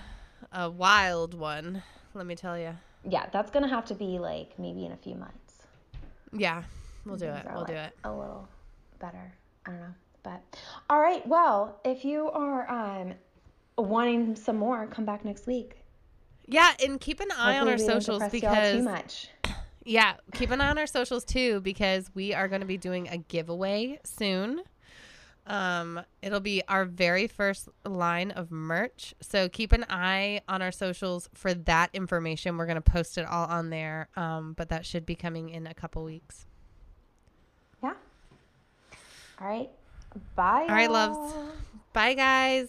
[0.53, 1.83] a wild one,
[2.13, 2.73] let me tell you.
[3.03, 5.67] Yeah, that's gonna have to be like maybe in a few months.
[6.31, 6.63] Yeah,
[7.05, 7.45] we'll do it.
[7.53, 7.93] We'll do it.
[8.05, 8.47] A little
[8.99, 9.33] better.
[9.65, 9.93] I don't know.
[10.23, 10.41] But
[10.89, 13.13] all right, well, if you are um
[13.77, 15.76] wanting some more, come back next week.
[16.47, 19.29] Yeah, and keep an eye on our socials y'all too because much.
[19.83, 23.07] yeah, keep an eye on our socials too because we are going to be doing
[23.09, 24.61] a giveaway soon.
[25.45, 29.13] Um, it'll be our very first line of merch.
[29.21, 32.57] So keep an eye on our socials for that information.
[32.57, 34.09] We're going to post it all on there.
[34.17, 36.45] Um, but that should be coming in a couple weeks.
[37.81, 37.93] Yeah.
[39.39, 39.69] All right.
[40.35, 40.65] Bye.
[40.67, 41.33] All right, loves.
[41.93, 42.67] Bye guys.